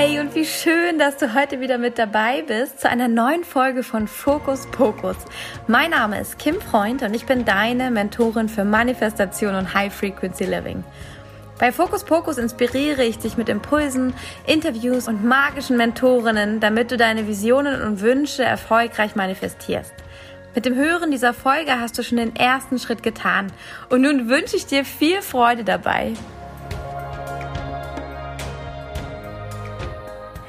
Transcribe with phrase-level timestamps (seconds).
[0.00, 3.82] Hey und wie schön, dass du heute wieder mit dabei bist zu einer neuen Folge
[3.82, 5.16] von Fokus Pokus.
[5.66, 10.44] Mein Name ist Kim Freund und ich bin deine Mentorin für Manifestation und High Frequency
[10.44, 10.84] Living.
[11.58, 14.14] Bei Fokus Pokus inspiriere ich dich mit Impulsen,
[14.46, 19.94] Interviews und magischen Mentorinnen, damit du deine Visionen und Wünsche erfolgreich manifestierst.
[20.54, 23.50] Mit dem Hören dieser Folge hast du schon den ersten Schritt getan
[23.88, 26.12] und nun wünsche ich dir viel Freude dabei.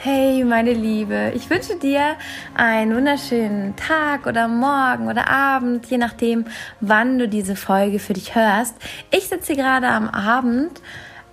[0.02, 2.16] Hey, meine Liebe, ich wünsche dir
[2.56, 6.46] einen wunderschönen Tag oder Morgen oder Abend, je nachdem,
[6.80, 8.76] wann du diese Folge für dich hörst.
[9.12, 10.80] Ich sitze gerade am Abend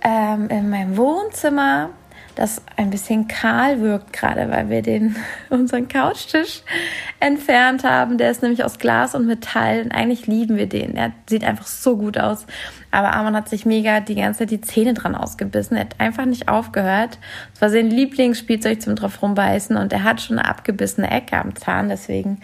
[0.01, 1.91] ähm, in meinem Wohnzimmer
[2.35, 5.15] das ein bisschen kahl wirkt, gerade weil wir den,
[5.49, 6.61] unseren Couchtisch
[7.21, 8.17] entfernt haben.
[8.17, 10.97] Der ist nämlich aus Glas und Metall und eigentlich lieben wir den.
[10.97, 12.45] Er sieht einfach so gut aus.
[12.97, 15.77] Aber Arman hat sich mega die ganze Zeit die Zähne dran ausgebissen.
[15.77, 17.19] Er hat einfach nicht aufgehört.
[17.53, 21.55] Es war sein Lieblingsspielzeug zum drauf rumbeißen und er hat schon eine abgebissene Ecke am
[21.55, 21.89] Zahn.
[21.89, 22.39] Deswegen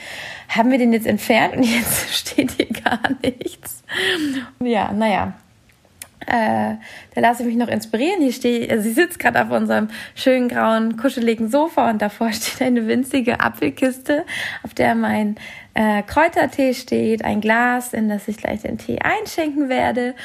[0.49, 3.83] haben wir den jetzt entfernt und jetzt steht hier gar nichts.
[4.59, 5.33] Ja, naja,
[6.27, 6.75] äh,
[7.15, 8.21] da lasse ich mich noch inspirieren.
[8.21, 12.61] Hier stehe, also sie sitzt gerade auf unserem schönen grauen, kuscheligen Sofa und davor steht
[12.61, 14.23] eine winzige Apfelkiste,
[14.63, 15.35] auf der mein
[15.73, 20.15] äh, Kräutertee steht, ein Glas, in das ich gleich den Tee einschenken werde.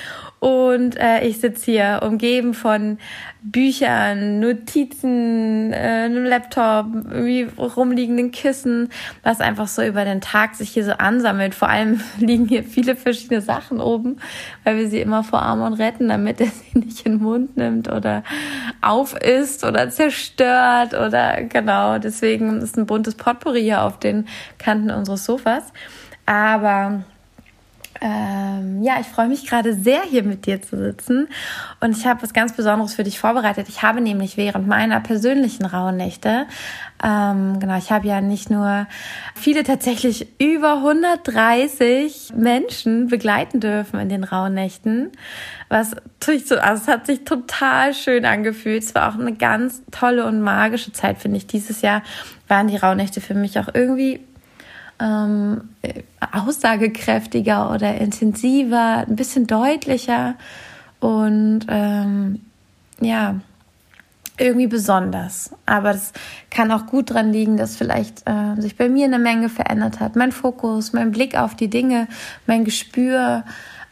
[0.41, 2.98] Und äh, ich sitze hier umgeben von
[3.42, 8.91] Büchern, Notizen, äh, einem Laptop, irgendwie rumliegenden Kissen,
[9.25, 11.55] was einfach so über den Tag sich hier so ansammelt.
[11.55, 14.19] Vor allem liegen hier viele verschiedene Sachen oben,
[14.62, 17.56] weil wir sie immer vor Arm und retten, damit er sie nicht in den Mund
[17.56, 18.23] nimmt oder
[18.80, 21.98] aufisst oder zerstört oder genau.
[21.98, 25.73] Deswegen ist ein buntes Potpourri hier auf den Kanten unseres Sofas.
[26.27, 27.02] Aber
[28.00, 31.28] ähm, ja, ich freue mich gerade sehr, hier mit dir zu sitzen.
[31.81, 33.69] Und ich habe was ganz Besonderes für dich vorbereitet.
[33.69, 36.47] Ich habe nämlich während meiner persönlichen Rauhnächte,
[37.03, 38.86] ähm, genau, ich habe ja nicht nur
[39.35, 45.11] viele tatsächlich über 130 Menschen begleiten dürfen in den Rauhnächten.
[45.68, 48.85] Was so, also es hat sich total schön angefühlt.
[48.85, 51.46] Es war auch eine ganz tolle und magische Zeit, finde ich.
[51.46, 52.02] Dieses Jahr
[52.46, 54.20] waren die Rauhnächte für mich auch irgendwie
[55.01, 55.68] ähm,
[56.33, 60.34] aussagekräftiger oder intensiver, ein bisschen deutlicher
[61.00, 62.40] und ähm,
[63.00, 63.36] ja,
[64.38, 65.50] irgendwie besonders.
[65.67, 66.12] Aber das
[66.50, 70.17] kann auch gut dran liegen, dass vielleicht äh, sich bei mir eine Menge verändert hat.
[70.17, 72.08] Mein Fokus, mein Blick auf die Dinge,
[72.46, 73.44] mein Gespür,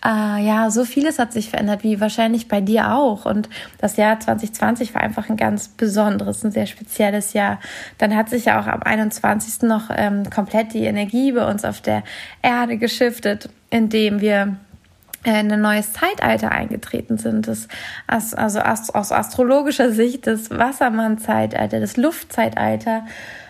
[0.07, 3.27] äh, ja, so vieles hat sich verändert, wie wahrscheinlich bei dir auch.
[3.27, 7.59] Und das Jahr 2020 war einfach ein ganz besonderes, ein sehr spezielles Jahr.
[7.99, 9.63] Dann hat sich ja auch am 21.
[9.63, 12.05] noch ähm, komplett die Energie bei uns auf der
[12.41, 14.57] Erde geschiftet, indem wir
[15.25, 17.49] äh, in ein neues Zeitalter eingetreten sind.
[17.49, 17.67] Das,
[18.07, 23.07] also aus astrologischer Sicht das Wassermann-Zeitalter, das Luftzeitalter.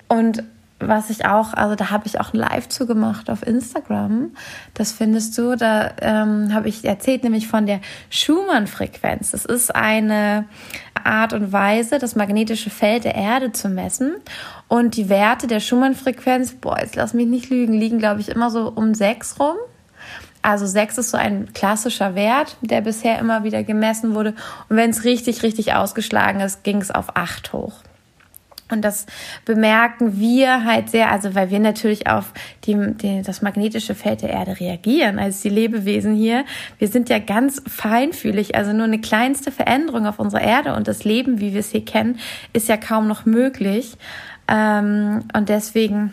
[0.09, 0.43] Und
[0.79, 4.33] was ich auch, also da habe ich auch ein Live zu gemacht auf Instagram.
[4.75, 5.57] Das findest du.
[5.57, 9.31] Da ähm, habe ich erzählt nämlich von der Schumann-Frequenz.
[9.31, 10.45] Das ist eine
[11.03, 14.17] Art und Weise, das magnetische Feld der Erde zu messen.
[14.69, 18.51] Und die Werte der Schumann-Frequenz, boah, jetzt lass mich nicht lügen, liegen, glaube ich, immer
[18.51, 19.57] so um sechs rum.
[20.43, 24.35] Also sechs ist so ein klassischer Wert, der bisher immer wieder gemessen wurde.
[24.69, 27.81] Und wenn es richtig, richtig ausgeschlagen ist, ging es auf acht hoch.
[28.69, 29.07] Und das
[29.45, 32.33] bemerken wir halt sehr, also weil wir natürlich auf
[32.65, 36.45] die, die, das magnetische Feld der Erde reagieren, als die Lebewesen hier.
[36.79, 41.05] Wir sind ja ganz feinfühlig, also nur eine kleinste Veränderung auf unserer Erde und das
[41.05, 42.19] Leben, wie wir es hier kennen,
[42.53, 43.97] ist ja kaum noch möglich.
[44.49, 46.13] Ähm, und deswegen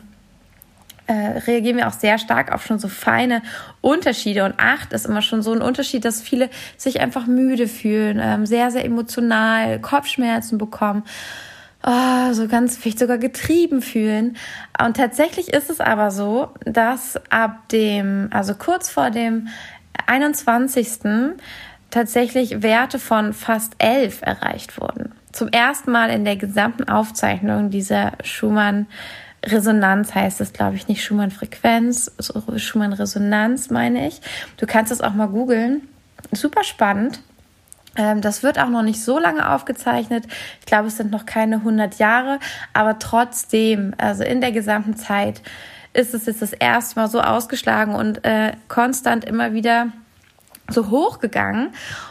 [1.08, 3.42] äh, reagieren wir auch sehr stark auf schon so feine
[3.82, 4.46] Unterschiede.
[4.46, 8.46] Und acht ist immer schon so ein Unterschied, dass viele sich einfach müde fühlen, ähm,
[8.46, 11.04] sehr, sehr emotional, Kopfschmerzen bekommen
[11.86, 14.38] oh, so ganz vielleicht sogar getrieben fühlen.
[14.84, 19.48] Und tatsächlich ist es aber so, dass ab dem, also kurz vor dem
[20.08, 21.36] 21.
[21.92, 25.14] tatsächlich Werte von fast 11 erreicht wurden.
[25.32, 28.88] Zum ersten Mal in der gesamten Aufzeichnung dieser Schumann
[29.46, 32.12] Resonanz heißt es, glaube ich, nicht Schumann-Frequenz,
[32.56, 34.22] Schumann-Resonanz meine ich.
[34.58, 35.82] Du kannst es auch mal googeln.
[36.32, 37.22] Super spannend.
[37.96, 40.26] Ähm, das wird auch noch nicht so lange aufgezeichnet.
[40.60, 42.40] Ich glaube, es sind noch keine 100 Jahre,
[42.74, 45.42] aber trotzdem, also in der gesamten Zeit
[45.94, 49.88] ist es jetzt das erste Mal so ausgeschlagen und äh, konstant immer wieder
[50.70, 51.70] so hochgegangen.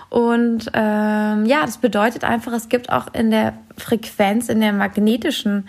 [0.09, 5.69] Und ähm, ja, das bedeutet einfach, es gibt auch in der Frequenz, in der magnetischen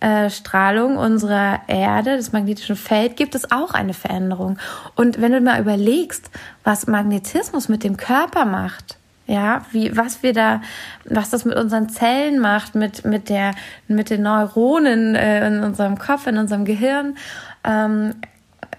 [0.00, 4.58] äh, Strahlung unserer Erde, des magnetischen Feld, gibt es auch eine Veränderung.
[4.96, 6.30] Und wenn du mal überlegst,
[6.64, 10.62] was Magnetismus mit dem Körper macht, ja, wie, was wir da,
[11.04, 13.52] was das mit unseren Zellen macht, mit, mit der,
[13.88, 17.16] mit den Neuronen äh, in unserem Kopf, in unserem Gehirn,
[17.64, 18.14] ähm,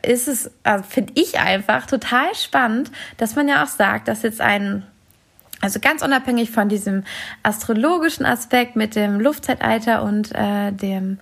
[0.01, 4.41] ist es, also finde ich einfach total spannend, dass man ja auch sagt, dass jetzt
[4.41, 4.83] ein
[5.61, 7.05] also ganz unabhängig von diesem
[7.41, 11.19] astrologischen Aspekt mit dem Luftzeitalter und äh, dem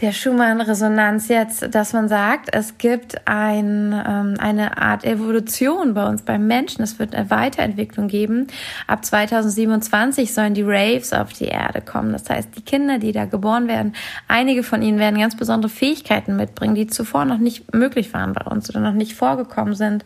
[0.00, 6.22] der Schumann-Resonanz jetzt, dass man sagt, es gibt ein, ähm, eine Art Evolution bei uns,
[6.22, 6.82] beim Menschen.
[6.82, 8.46] Es wird eine Weiterentwicklung geben.
[8.86, 12.12] Ab 2027 sollen die Raves auf die Erde kommen.
[12.12, 13.94] Das heißt, die Kinder, die da geboren werden,
[14.26, 18.44] einige von ihnen werden ganz besondere Fähigkeiten mitbringen, die zuvor noch nicht möglich waren bei
[18.44, 20.04] uns oder noch nicht vorgekommen sind.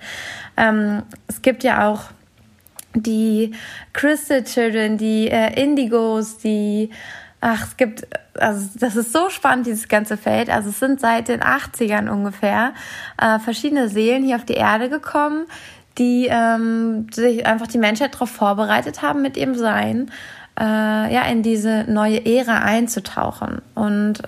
[0.57, 2.05] Ähm, es gibt ja auch
[2.95, 3.53] die
[3.93, 6.91] Crystal Children, die äh, Indigos, die
[7.47, 8.07] Ach, es gibt,
[8.39, 10.49] also das ist so spannend, dieses ganze Feld.
[10.49, 12.73] Also es sind seit den 80ern ungefähr
[13.21, 15.45] äh, verschiedene Seelen hier auf die Erde gekommen,
[15.99, 20.11] die ähm, sich einfach die Menschheit darauf vorbereitet haben, mit ihrem Sein
[20.59, 23.61] äh, ja in diese neue Ära einzutauchen.
[23.75, 24.23] Und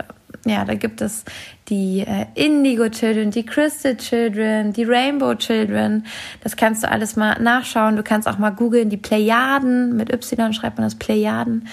[0.45, 1.25] ja, da gibt es
[1.69, 6.05] die äh, Indigo Children, die Crystal Children, die Rainbow Children.
[6.43, 7.97] Das kannst du alles mal nachschauen.
[7.97, 9.97] Du kannst auch mal googeln, die Plejaden.
[9.97, 11.69] Mit Y schreibt man das Plejaden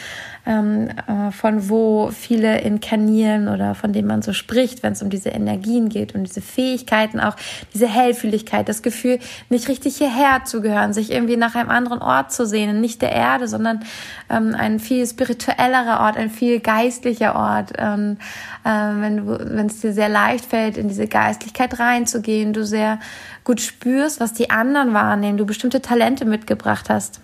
[0.45, 5.09] ähm, äh, von wo viele inkarnieren oder von dem man so spricht, wenn es um
[5.09, 7.35] diese Energien geht und diese Fähigkeiten auch,
[7.73, 9.19] diese Hellfühligkeit, das Gefühl,
[9.49, 13.13] nicht richtig hierher zu gehören, sich irgendwie nach einem anderen Ort zu sehnen, nicht der
[13.13, 13.81] Erde, sondern
[14.29, 17.73] ähm, ein viel spirituellerer Ort, ein viel geistlicher Ort.
[17.77, 18.17] Ähm,
[18.65, 22.99] äh, wenn es dir sehr leicht fällt, in diese Geistlichkeit reinzugehen, du sehr
[23.43, 27.19] gut spürst, was die anderen wahrnehmen, du bestimmte Talente mitgebracht hast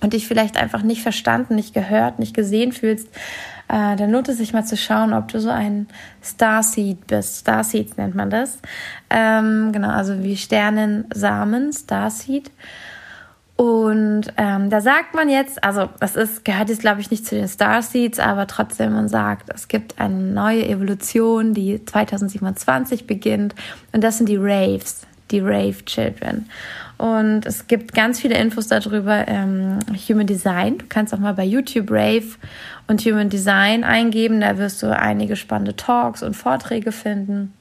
[0.00, 3.08] und dich vielleicht einfach nicht verstanden, nicht gehört, nicht gesehen fühlst,
[3.68, 5.88] äh, dann lohnt es sich mal zu schauen, ob du so ein
[6.22, 7.40] Starseed bist.
[7.40, 8.58] Starseeds nennt man das.
[9.10, 12.50] Ähm, genau, also wie Sternensamen, Starseed.
[13.58, 17.34] Und ähm, da sagt man jetzt, also das ist, gehört jetzt glaube ich nicht zu
[17.34, 23.56] den Starseeds, aber trotzdem man sagt, es gibt eine neue Evolution, die 2027 beginnt
[23.92, 26.48] und das sind die Raves, die Rave Children.
[26.98, 29.26] Und es gibt ganz viele Infos darüber.
[29.26, 30.78] Ähm, Human Design.
[30.78, 32.36] Du kannst auch mal bei YouTube Rave
[32.86, 34.40] und Human Design eingeben.
[34.40, 37.54] Da wirst du einige spannende Talks und Vorträge finden.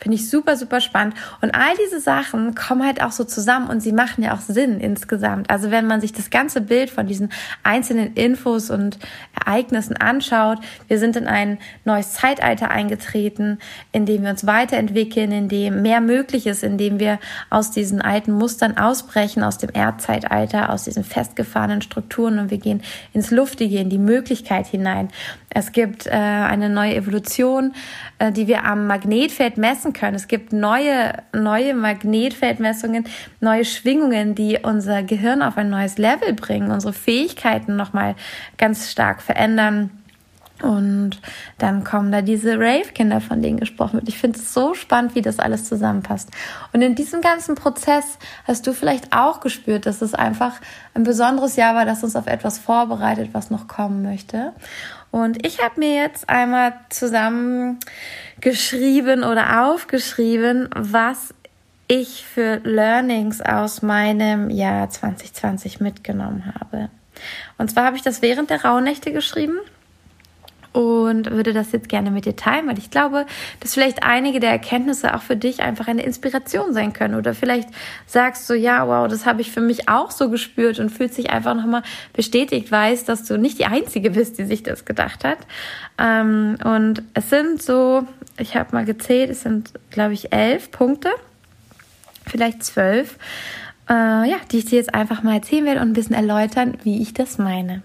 [0.00, 1.14] Finde ich super, super spannend.
[1.42, 4.80] Und all diese Sachen kommen halt auch so zusammen und sie machen ja auch Sinn
[4.80, 5.50] insgesamt.
[5.50, 7.30] Also wenn man sich das ganze Bild von diesen
[7.62, 8.98] einzelnen Infos und
[9.44, 10.58] Ereignissen anschaut,
[10.88, 13.58] wir sind in ein neues Zeitalter eingetreten,
[13.92, 17.18] in dem wir uns weiterentwickeln, in dem mehr möglich ist, in dem wir
[17.50, 22.82] aus diesen alten Mustern ausbrechen, aus dem Erdzeitalter, aus diesen festgefahrenen Strukturen und wir gehen
[23.12, 25.10] ins Luftige, in die Möglichkeit hinein.
[25.52, 27.74] Es gibt äh, eine neue Evolution,
[28.18, 30.16] äh, die wir am Magnetfeld messen können.
[30.16, 33.04] Es gibt neue, neue Magnetfeldmessungen,
[33.40, 38.14] neue Schwingungen, die unser Gehirn auf ein neues Level bringen, unsere Fähigkeiten nochmal
[38.58, 39.90] ganz stark verändern.
[40.62, 41.20] Und
[41.58, 44.08] dann kommen da diese Rave-Kinder, von denen gesprochen wird.
[44.08, 46.30] Ich finde es so spannend, wie das alles zusammenpasst.
[46.72, 50.60] Und in diesem ganzen Prozess hast du vielleicht auch gespürt, dass es einfach
[50.94, 54.52] ein besonderes Jahr war, das uns auf etwas vorbereitet, was noch kommen möchte.
[55.10, 56.74] Und ich habe mir jetzt einmal
[58.40, 61.34] zusammengeschrieben oder aufgeschrieben, was
[61.88, 66.88] ich für Learnings aus meinem Jahr 2020 mitgenommen habe.
[67.58, 69.58] Und zwar habe ich das während der Rauhnächte geschrieben
[70.72, 73.26] und würde das jetzt gerne mit dir teilen, weil ich glaube,
[73.58, 77.16] dass vielleicht einige der Erkenntnisse auch für dich einfach eine Inspiration sein können.
[77.16, 77.68] Oder vielleicht
[78.06, 81.30] sagst du, ja, wow, das habe ich für mich auch so gespürt und fühlt sich
[81.30, 85.38] einfach nochmal bestätigt, weiß, dass du nicht die Einzige bist, die sich das gedacht hat.
[85.98, 88.06] Ähm, und es sind so,
[88.40, 91.10] ich habe mal gezählt, es sind, glaube ich, elf Punkte,
[92.26, 93.18] vielleicht zwölf,
[93.88, 97.02] äh, ja, die ich dir jetzt einfach mal erzählen werde und ein bisschen erläutern, wie
[97.02, 97.82] ich das meine.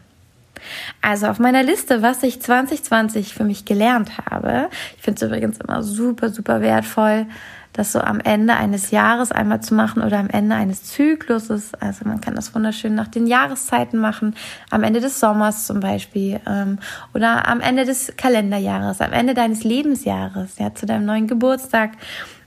[1.02, 5.58] Also auf meiner Liste, was ich 2020 für mich gelernt habe, ich finde es übrigens
[5.60, 7.28] immer super, super wertvoll,
[7.76, 11.74] das so am Ende eines Jahres einmal zu machen oder am Ende eines Zykluses.
[11.76, 14.36] Also man kann das wunderschön nach den Jahreszeiten machen,
[14.70, 16.80] am Ende des Sommers zum Beispiel ähm,
[17.14, 21.92] oder am Ende des Kalenderjahres, am Ende deines Lebensjahres, ja, zu deinem neuen Geburtstag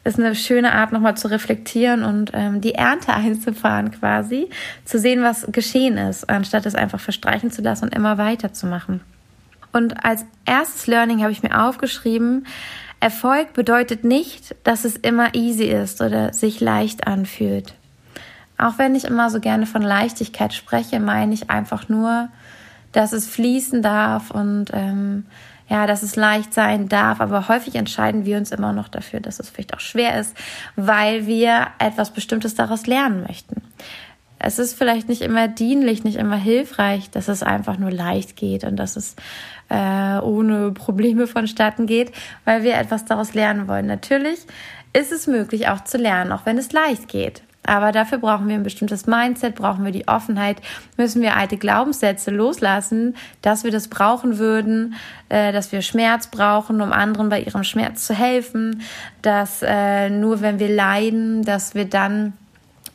[0.05, 4.49] ist eine schöne Art, nochmal zu reflektieren und ähm, die Ernte einzufahren quasi,
[4.85, 9.01] zu sehen, was geschehen ist, anstatt es einfach verstreichen zu lassen und immer weiterzumachen.
[9.73, 12.47] Und als erstes Learning habe ich mir aufgeschrieben,
[13.01, 17.75] Erfolg bedeutet nicht, dass es immer easy ist oder sich leicht anfühlt.
[18.57, 22.29] Auch wenn ich immer so gerne von Leichtigkeit spreche, meine ich einfach nur,
[22.93, 25.27] dass es fließen darf und ähm,
[25.69, 29.39] ja, dass es leicht sein darf, aber häufig entscheiden wir uns immer noch dafür, dass
[29.39, 30.35] es vielleicht auch schwer ist,
[30.77, 33.63] weil wir etwas Bestimmtes daraus lernen möchten.
[34.39, 38.65] Es ist vielleicht nicht immer dienlich, nicht immer hilfreich, dass es einfach nur leicht geht
[38.65, 39.17] und dass es
[39.69, 42.13] äh, ohne Probleme vonstatten geht,
[42.45, 43.87] weil wir etwas daraus lernen wollen.
[43.87, 44.41] Natürlich
[44.93, 47.43] ist es möglich auch zu lernen, auch wenn es leicht geht.
[47.65, 50.57] Aber dafür brauchen wir ein bestimmtes Mindset, brauchen wir die Offenheit,
[50.97, 54.95] müssen wir alte Glaubenssätze loslassen, dass wir das brauchen würden,
[55.29, 58.81] äh, dass wir Schmerz brauchen, um anderen bei ihrem Schmerz zu helfen,
[59.21, 62.33] dass äh, nur wenn wir leiden, dass wir dann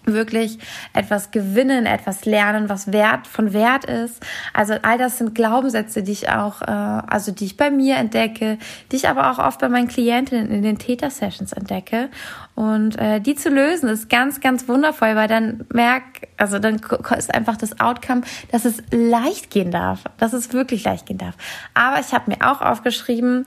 [0.05, 0.59] wirklich
[0.93, 4.21] etwas gewinnen, etwas lernen, was Wert von Wert ist.
[4.53, 8.57] Also all das sind Glaubenssätze, die ich auch, äh, also die ich bei mir entdecke,
[8.91, 12.09] die ich aber auch oft bei meinen Klientinnen in den Täter-Sessions entdecke.
[12.55, 16.03] Und äh, die zu lösen ist ganz, ganz wundervoll, weil dann merk,
[16.37, 16.81] also dann
[17.17, 21.35] ist einfach das Outcome, dass es leicht gehen darf, dass es wirklich leicht gehen darf.
[21.73, 23.45] Aber ich habe mir auch aufgeschrieben,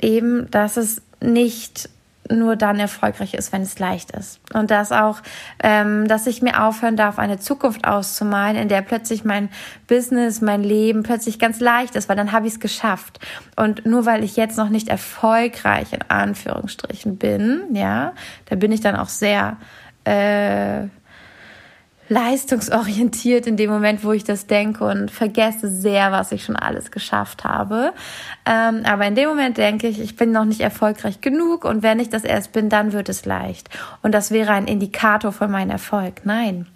[0.00, 1.88] eben, dass es nicht
[2.30, 4.40] nur dann erfolgreich ist, wenn es leicht ist.
[4.54, 5.20] Und dass auch,
[5.62, 9.48] ähm, dass ich mir aufhören darf, eine Zukunft auszumalen, in der plötzlich mein
[9.88, 13.18] Business, mein Leben plötzlich ganz leicht ist, weil dann habe ich es geschafft.
[13.56, 18.12] Und nur weil ich jetzt noch nicht erfolgreich in Anführungsstrichen bin, ja,
[18.46, 19.56] da bin ich dann auch sehr
[20.04, 20.88] äh,
[22.08, 26.90] leistungsorientiert in dem Moment, wo ich das denke und vergesse sehr, was ich schon alles
[26.90, 27.92] geschafft habe.
[28.44, 32.00] Ähm, aber in dem Moment denke ich, ich bin noch nicht erfolgreich genug und wenn
[32.00, 33.70] ich das erst bin, dann wird es leicht.
[34.02, 36.22] Und das wäre ein Indikator von meinem Erfolg.
[36.24, 36.66] Nein.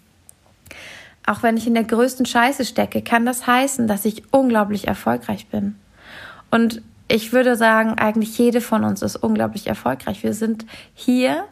[1.26, 5.48] Auch wenn ich in der größten Scheiße stecke, kann das heißen, dass ich unglaublich erfolgreich
[5.48, 5.74] bin.
[6.50, 10.22] Und ich würde sagen, eigentlich jede von uns ist unglaublich erfolgreich.
[10.22, 11.44] Wir sind hier,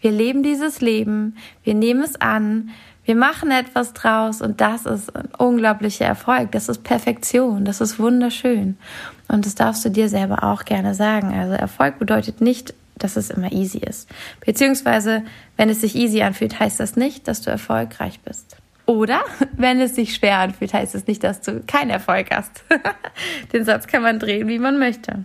[0.00, 2.70] wir leben dieses Leben, wir nehmen es an,
[3.10, 6.52] wir machen etwas draus und das ist ein unglaublicher Erfolg.
[6.52, 7.64] Das ist Perfektion.
[7.64, 8.78] Das ist wunderschön.
[9.26, 11.36] Und das darfst du dir selber auch gerne sagen.
[11.36, 14.08] Also Erfolg bedeutet nicht, dass es immer easy ist.
[14.46, 15.24] Beziehungsweise,
[15.56, 18.56] wenn es sich easy anfühlt, heißt das nicht, dass du erfolgreich bist.
[18.86, 19.22] Oder
[19.56, 22.62] wenn es sich schwer anfühlt, heißt es nicht, dass du keinen Erfolg hast.
[23.52, 25.24] Den Satz kann man drehen, wie man möchte.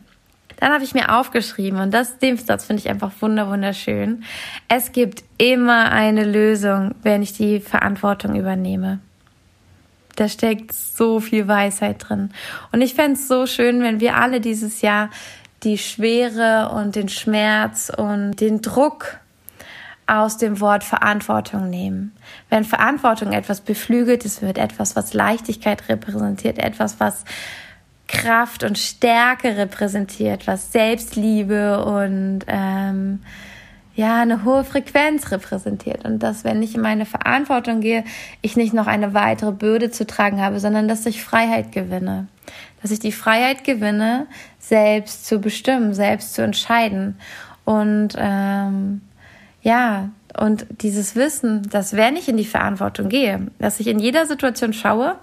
[0.59, 4.23] Dann habe ich mir aufgeschrieben und das, den Satz finde ich einfach wunderschön.
[4.67, 8.99] Es gibt immer eine Lösung, wenn ich die Verantwortung übernehme.
[10.15, 12.31] Da steckt so viel Weisheit drin.
[12.71, 15.09] Und ich fände es so schön, wenn wir alle dieses Jahr
[15.63, 19.19] die Schwere und den Schmerz und den Druck
[20.07, 22.15] aus dem Wort Verantwortung nehmen.
[22.49, 27.25] Wenn Verantwortung etwas beflügelt, es wird etwas, was Leichtigkeit repräsentiert, etwas, was
[28.07, 33.19] Kraft und Stärke repräsentiert, was Selbstliebe und ähm,
[33.95, 36.05] ja eine hohe Frequenz repräsentiert.
[36.05, 38.03] Und dass wenn ich in meine Verantwortung gehe,
[38.41, 42.27] ich nicht noch eine weitere Bürde zu tragen habe, sondern dass ich Freiheit gewinne,
[42.81, 44.27] dass ich die Freiheit gewinne,
[44.59, 47.17] selbst zu bestimmen, selbst zu entscheiden.
[47.63, 49.01] Und ähm,
[49.61, 54.25] ja und dieses Wissen, dass wenn ich in die Verantwortung gehe, dass ich in jeder
[54.25, 55.15] Situation schaue,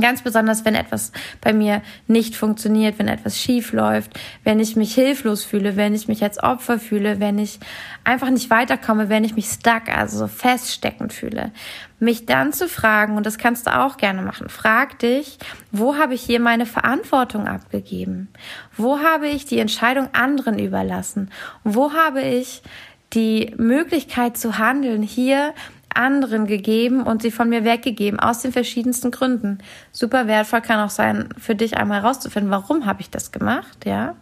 [0.00, 4.94] Ganz besonders, wenn etwas bei mir nicht funktioniert, wenn etwas schief läuft, wenn ich mich
[4.94, 7.60] hilflos fühle, wenn ich mich als Opfer fühle, wenn ich
[8.02, 11.52] einfach nicht weiterkomme, wenn ich mich stuck, also so feststeckend fühle.
[12.00, 15.38] Mich dann zu fragen, und das kannst du auch gerne machen, frag dich,
[15.70, 18.28] wo habe ich hier meine Verantwortung abgegeben?
[18.76, 21.30] Wo habe ich die Entscheidung anderen überlassen?
[21.62, 22.62] Wo habe ich
[23.12, 25.54] die Möglichkeit zu handeln, hier
[25.96, 29.58] anderen gegeben und sie von mir weggegeben, aus den verschiedensten Gründen.
[29.92, 34.16] Super wertvoll kann auch sein, für dich einmal herauszufinden, warum habe ich das gemacht, ja?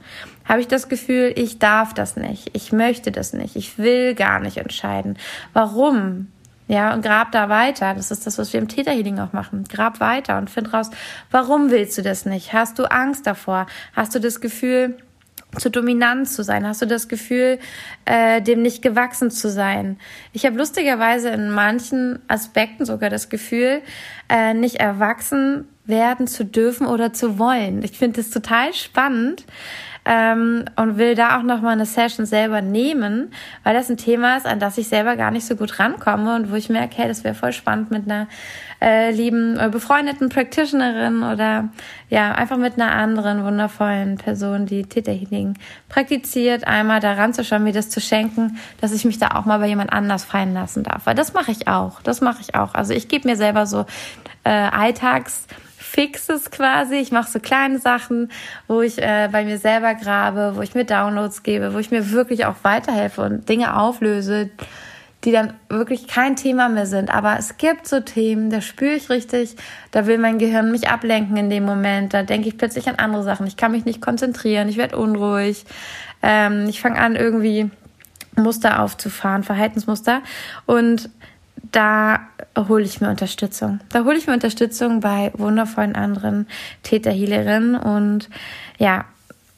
[0.45, 4.41] Habe ich das Gefühl, ich darf das nicht, ich möchte das nicht, ich will gar
[4.41, 5.17] nicht entscheiden.
[5.53, 6.29] Warum?
[6.69, 7.93] Ja, und grab da weiter.
[7.95, 9.65] Das ist das, was wir im Täterhealing auch machen.
[9.69, 10.91] Grab weiter und find raus,
[11.31, 12.53] warum willst du das nicht?
[12.53, 13.67] Hast du Angst davor?
[13.95, 14.97] Hast du das Gefühl,
[15.59, 16.67] zu dominant zu sein?
[16.67, 17.59] Hast du das Gefühl,
[18.05, 19.99] äh, dem nicht gewachsen zu sein?
[20.33, 23.83] Ich habe lustigerweise in manchen Aspekten sogar das Gefühl,
[24.29, 27.83] äh, nicht erwachsen werden zu dürfen oder zu wollen.
[27.83, 29.45] Ich finde das total spannend
[30.05, 33.33] ähm, und will da auch nochmal eine Session selber nehmen,
[33.63, 36.51] weil das ein Thema ist, an das ich selber gar nicht so gut rankomme und
[36.51, 38.27] wo ich merke, hey, das wäre voll spannend mit einer
[38.81, 41.69] äh, lieben äh, befreundeten Practitionerin oder
[42.11, 45.55] ja, einfach mit einer anderen wundervollen Person, die Täterhealing
[45.89, 49.59] praktiziert, einmal daran zu schauen, mir das zu schenken, dass ich mich da auch mal
[49.59, 51.07] bei jemand anders fallen lassen darf.
[51.07, 52.03] Weil das mache ich auch.
[52.03, 52.75] Das mache ich auch.
[52.75, 53.87] Also ich gebe mir selber so
[54.43, 55.47] äh, Alltags
[55.93, 56.95] Fixes quasi.
[56.95, 58.31] Ich mache so kleine Sachen,
[58.67, 62.13] wo ich äh, bei mir selber grabe, wo ich mir Downloads gebe, wo ich mir
[62.13, 64.49] wirklich auch weiterhelfe und Dinge auflöse,
[65.25, 67.15] die dann wirklich kein Thema mehr sind.
[67.15, 69.55] Aber es gibt so Themen, da spüre ich richtig,
[69.91, 72.15] da will mein Gehirn mich ablenken in dem Moment.
[72.15, 73.47] Da denke ich plötzlich an andere Sachen.
[73.47, 75.67] Ich kann mich nicht konzentrieren, ich werde unruhig.
[76.23, 77.71] Ähm, ich fange an, irgendwie
[78.35, 80.23] Muster aufzufahren, Verhaltensmuster.
[80.65, 81.11] Und
[81.71, 82.21] da
[82.57, 83.81] hole ich mir Unterstützung.
[83.91, 86.47] Da hole ich mir Unterstützung bei wundervollen anderen
[86.83, 88.29] Täterhealerinnen und
[88.79, 89.05] ja,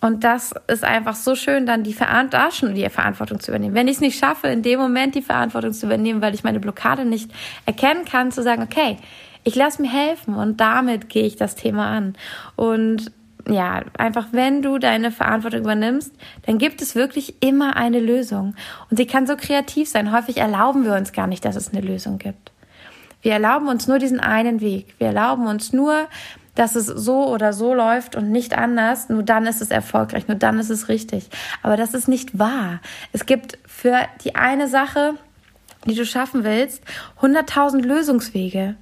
[0.01, 3.75] und das ist einfach so schön, dann die, Verantwortung, die Verantwortung zu übernehmen.
[3.75, 6.61] Wenn ich es nicht schaffe, in dem Moment die Verantwortung zu übernehmen, weil ich meine
[6.61, 7.31] Blockade nicht
[7.65, 8.99] erkennen kann, zu sagen, okay,
[9.45, 12.17] ich lasse mir helfen und damit gehe ich das Thema an.
[12.55, 13.13] Und
[13.49, 16.13] ja, einfach wenn du deine Verantwortung übernimmst,
[16.47, 18.55] dann gibt es wirklich immer eine Lösung.
[18.91, 20.13] Und sie kann so kreativ sein.
[20.13, 22.53] Häufig erlauben wir uns gar nicht, dass es eine Lösung gibt.
[23.23, 24.95] Wir erlauben uns nur diesen einen Weg.
[24.99, 26.09] Wir erlauben uns nur,
[26.55, 29.09] dass es so oder so läuft und nicht anders.
[29.09, 31.29] Nur dann ist es erfolgreich, nur dann ist es richtig.
[31.63, 32.81] Aber das ist nicht wahr.
[33.13, 35.15] Es gibt für die eine Sache,
[35.87, 36.83] die du schaffen willst,
[37.21, 38.77] 100.000 Lösungswege.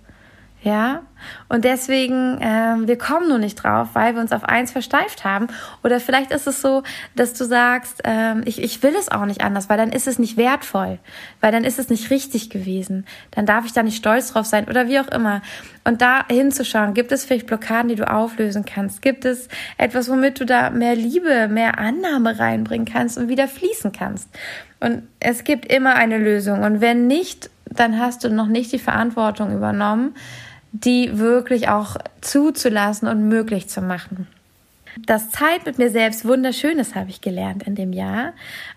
[0.62, 1.02] Ja,
[1.49, 5.49] und deswegen, ähm, wir kommen nur nicht drauf, weil wir uns auf eins versteift haben.
[5.83, 6.85] Oder vielleicht ist es so,
[7.16, 10.21] dass du sagst, ähm, ich, ich will es auch nicht anders, weil dann ist es
[10.21, 11.00] nicht wertvoll,
[11.40, 13.07] weil dann ist es nicht richtig gewesen.
[13.33, 15.42] Dann darf ich da nicht stolz drauf sein oder wie auch immer.
[15.83, 19.02] Und da hinzuschauen, gibt es vielleicht Blockaden, die du auflösen kannst?
[19.02, 23.90] Gibt es etwas, womit du da mehr Liebe, mehr Annahme reinbringen kannst und wieder fließen
[23.90, 24.28] kannst?
[24.78, 26.62] Und es gibt immer eine Lösung.
[26.62, 30.14] Und wenn nicht, dann hast du noch nicht die Verantwortung übernommen
[30.73, 34.26] die wirklich auch zuzulassen und möglich zu machen.
[35.07, 38.35] Das Zeit mit mir selbst wunderschönes habe ich gelernt in dem Jahr.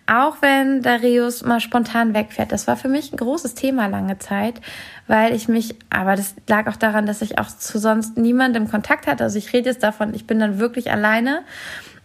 [0.07, 2.53] Auch wenn Darius mal spontan wegfährt.
[2.53, 4.61] Das war für mich ein großes Thema lange Zeit,
[5.07, 9.07] weil ich mich, aber das lag auch daran, dass ich auch zu sonst niemandem Kontakt
[9.07, 9.25] hatte.
[9.25, 11.41] Also ich rede jetzt davon, ich bin dann wirklich alleine.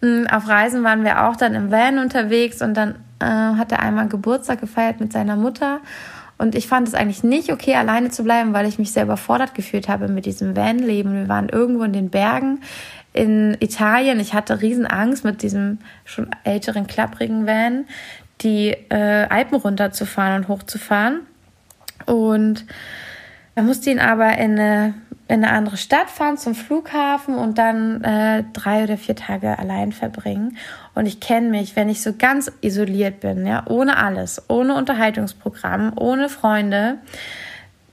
[0.03, 3.81] Hm, auf Reisen waren wir auch dann im Van unterwegs und dann äh, hat er
[3.81, 5.81] einmal Geburtstag gefeiert mit seiner Mutter.
[6.41, 9.55] Und ich fand es eigentlich nicht okay, alleine zu bleiben, weil ich mich sehr überfordert
[9.55, 11.13] gefühlt habe mit diesem Vanleben.
[11.13, 12.63] Wir waren irgendwo in den Bergen
[13.13, 14.19] in Italien.
[14.21, 17.85] Ich hatte riesen Angst mit diesem schon älteren, klapprigen Van,
[18.41, 21.21] die äh, Alpen runterzufahren und hochzufahren.
[22.07, 22.65] Und
[23.55, 24.95] er musste ihn aber in eine
[25.31, 29.93] in eine andere Stadt fahren zum Flughafen und dann äh, drei oder vier Tage allein
[29.93, 30.57] verbringen.
[30.97, 35.93] Und ich kenne mich, wenn ich so ganz isoliert bin, ja, ohne alles, ohne Unterhaltungsprogramm,
[35.95, 36.99] ohne Freunde.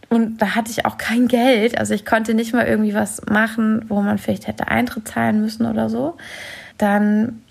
[0.10, 1.78] Und da hatte ich auch kein Geld.
[1.78, 5.68] Also ich konnte nicht mal irgendwie was machen, wo man vielleicht hätte Eintritt zahlen müssen
[5.68, 6.18] oder so.
[6.80, 7.44] Dann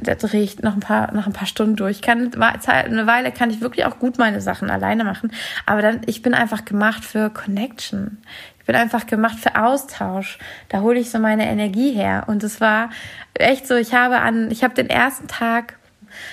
[0.00, 2.00] da drehe ich noch ein paar, noch ein paar Stunden durch.
[2.02, 5.30] Kann, eine Weile kann ich wirklich auch gut meine Sachen alleine machen.
[5.66, 8.18] Aber dann, ich bin einfach gemacht für Connection.
[8.64, 10.38] Ich bin einfach gemacht für Austausch.
[10.70, 12.24] Da hole ich so meine Energie her.
[12.28, 12.88] Und es war
[13.34, 15.76] echt so, ich habe an, ich habe den ersten Tag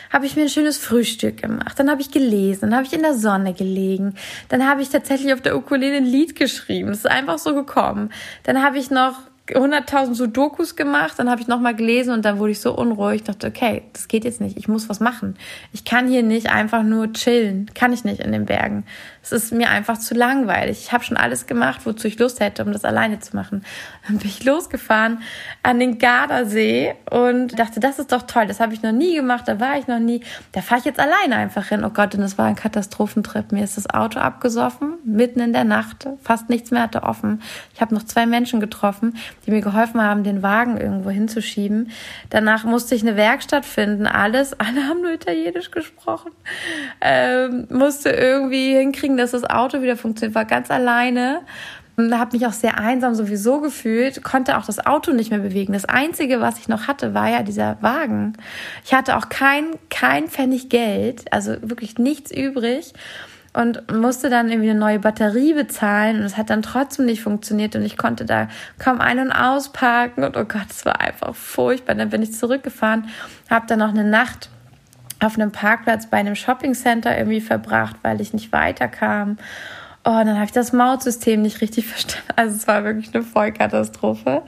[0.09, 1.77] habe ich mir ein schönes Frühstück gemacht.
[1.77, 4.15] Dann habe ich gelesen, dann habe ich in der Sonne gelegen.
[4.47, 6.87] Dann habe ich tatsächlich auf der Ukulele ein Lied geschrieben.
[6.87, 8.13] Das ist einfach so gekommen.
[8.43, 9.15] Dann habe ich noch
[9.55, 13.23] 100.000 so Dokus gemacht, dann habe ich nochmal gelesen und dann wurde ich so unruhig.
[13.23, 14.57] Dachte, okay, das geht jetzt nicht.
[14.57, 15.35] Ich muss was machen.
[15.73, 17.69] Ich kann hier nicht einfach nur chillen.
[17.73, 18.85] Kann ich nicht in den Bergen.
[19.23, 20.79] Es ist mir einfach zu langweilig.
[20.81, 23.63] Ich habe schon alles gemacht, wozu ich Lust hätte, um das alleine zu machen.
[24.07, 25.21] Dann bin ich losgefahren
[25.63, 28.47] an den Gardasee und dachte, das ist doch toll.
[28.47, 29.47] Das habe ich noch nie gemacht.
[29.47, 30.21] Da war ich noch nie.
[30.51, 31.83] Da fahre ich jetzt alleine einfach hin.
[31.85, 33.51] Oh Gott, und das war ein Katastrophentrip.
[33.51, 36.07] Mir ist das Auto abgesoffen, mitten in der Nacht.
[36.23, 37.41] Fast nichts mehr hatte offen.
[37.73, 39.13] Ich habe noch zwei Menschen getroffen
[39.45, 41.91] die mir geholfen haben, den Wagen irgendwo hinzuschieben.
[42.29, 44.07] Danach musste ich eine Werkstatt finden.
[44.07, 46.31] Alles, alle haben nur Italienisch gesprochen.
[47.01, 50.35] Ähm, musste irgendwie hinkriegen, dass das Auto wieder funktioniert.
[50.35, 51.41] War ganz alleine
[51.97, 55.73] habe mich auch sehr einsam sowieso gefühlt, konnte auch das Auto nicht mehr bewegen.
[55.73, 58.33] Das Einzige, was ich noch hatte, war ja dieser Wagen.
[58.85, 62.93] Ich hatte auch kein, kein Pfennig Geld, also wirklich nichts übrig
[63.53, 67.75] und musste dann irgendwie eine neue Batterie bezahlen und es hat dann trotzdem nicht funktioniert
[67.75, 68.47] und ich konnte da
[68.79, 71.95] kaum ein- und ausparken und oh Gott, es war einfach furchtbar.
[71.95, 73.09] Dann bin ich zurückgefahren,
[73.49, 74.49] habe dann noch eine Nacht
[75.19, 79.37] auf einem Parkplatz bei einem Shoppingcenter irgendwie verbracht, weil ich nicht weiterkam.
[80.03, 82.29] Oh, und dann habe ich das Mautsystem nicht richtig verstanden.
[82.35, 84.41] Also es war wirklich eine Vollkatastrophe.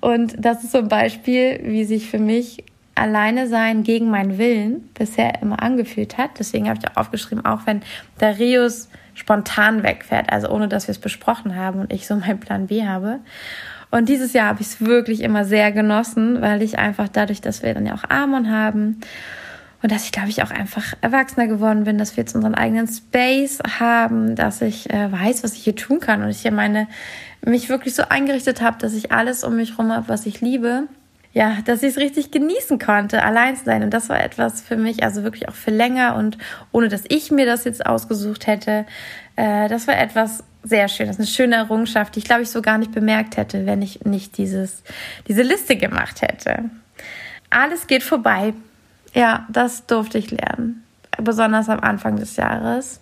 [0.00, 2.64] Und das ist so ein Beispiel, wie sich für mich
[2.94, 6.30] alleine sein gegen meinen Willen bisher immer angefühlt hat.
[6.38, 7.82] Deswegen habe ich auch aufgeschrieben, auch wenn
[8.18, 12.66] Darius spontan wegfährt, also ohne dass wir es besprochen haben und ich so meinen Plan
[12.66, 13.20] B habe.
[13.90, 17.62] Und dieses Jahr habe ich es wirklich immer sehr genossen, weil ich einfach dadurch, dass
[17.62, 19.00] wir dann ja auch Amon haben
[19.82, 22.86] und dass ich, glaube ich, auch einfach erwachsener geworden bin, dass wir jetzt unseren eigenen
[22.88, 26.88] Space haben, dass ich äh, weiß, was ich hier tun kann und ich hier meine,
[27.44, 30.88] mich wirklich so eingerichtet habe, dass ich alles um mich herum habe, was ich liebe
[31.32, 33.82] ja, dass ich es richtig genießen konnte, allein zu sein.
[33.82, 36.36] Und das war etwas für mich, also wirklich auch für länger und
[36.72, 38.84] ohne dass ich mir das jetzt ausgesucht hätte.
[39.36, 41.06] Äh, das war etwas sehr schön.
[41.06, 43.80] Das ist eine schöne Errungenschaft, die ich glaube ich so gar nicht bemerkt hätte, wenn
[43.80, 44.82] ich nicht dieses,
[45.26, 46.64] diese Liste gemacht hätte.
[47.48, 48.52] Alles geht vorbei.
[49.12, 50.84] Ja, das durfte ich lernen.
[51.18, 53.00] Besonders am Anfang des Jahres.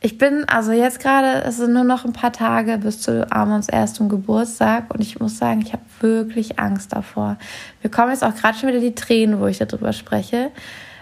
[0.00, 3.68] ich bin, also jetzt gerade, es sind nur noch ein paar Tage bis zu Amons
[3.68, 7.36] erstem Geburtstag und ich muss sagen, ich habe wirklich Angst davor.
[7.82, 10.50] Mir kommen jetzt auch gerade schon wieder die Tränen, wo ich darüber spreche.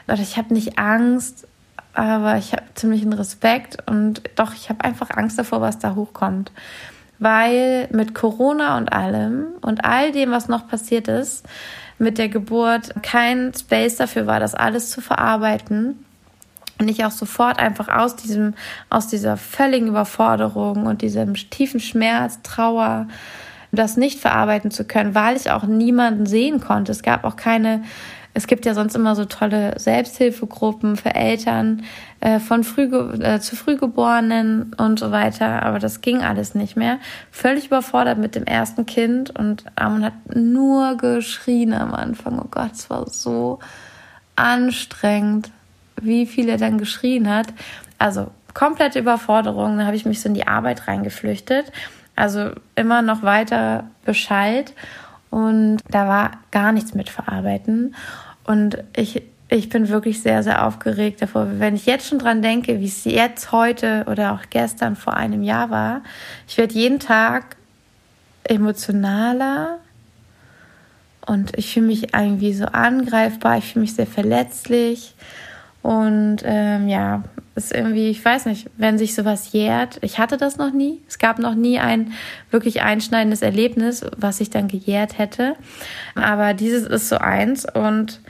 [0.07, 1.47] Und ich habe nicht Angst,
[1.95, 5.95] aber ich habe ziemlich einen Respekt und doch, ich habe einfach Angst davor, was da
[5.95, 6.53] hochkommt.
[7.19, 11.47] Weil mit Corona und allem und all dem, was noch passiert ist,
[12.01, 16.05] mit der Geburt kein Space dafür war, das alles zu verarbeiten
[16.81, 18.55] und ich auch sofort einfach aus diesem,
[18.89, 23.07] aus dieser völligen Überforderung und diesem tiefen Schmerz, Trauer,
[23.71, 26.91] das nicht verarbeiten zu können, weil ich auch niemanden sehen konnte.
[26.91, 27.83] Es gab auch keine,
[28.33, 31.83] es gibt ja sonst immer so tolle Selbsthilfegruppen für Eltern
[32.21, 32.85] äh, von früh,
[33.23, 36.99] äh, zu Frühgeborenen und so weiter, aber das ging alles nicht mehr.
[37.31, 42.39] Völlig überfordert mit dem ersten Kind und Amon hat nur geschrien am Anfang.
[42.39, 43.59] Oh Gott, es war so
[44.37, 45.51] anstrengend
[46.03, 47.49] wie viel er dann geschrien hat.
[47.99, 49.77] Also komplette Überforderung.
[49.77, 51.73] Dann habe ich mich so in die Arbeit reingeflüchtet.
[52.17, 54.75] Also immer noch weiter Bescheid.
[55.31, 57.95] Und da war gar nichts mit verarbeiten.
[58.45, 61.47] Und ich, ich bin wirklich sehr, sehr aufgeregt davor.
[61.59, 65.43] Wenn ich jetzt schon dran denke, wie es jetzt heute oder auch gestern vor einem
[65.43, 66.03] Jahr war,
[66.47, 67.57] ich werde jeden Tag
[68.45, 69.79] emotionaler
[71.27, 75.15] und ich fühle mich irgendwie so angreifbar, ich fühle mich sehr verletzlich
[75.83, 77.25] und ähm, ja,
[77.57, 79.99] ist irgendwie, ich weiß nicht, wenn sich sowas jährt.
[80.03, 81.01] Ich hatte das noch nie.
[81.09, 82.13] Es gab noch nie ein
[82.51, 85.57] wirklich einschneidendes Erlebnis, was sich dann gejährt hätte.
[86.15, 87.67] Aber dieses ist so eins.
[87.67, 88.21] Und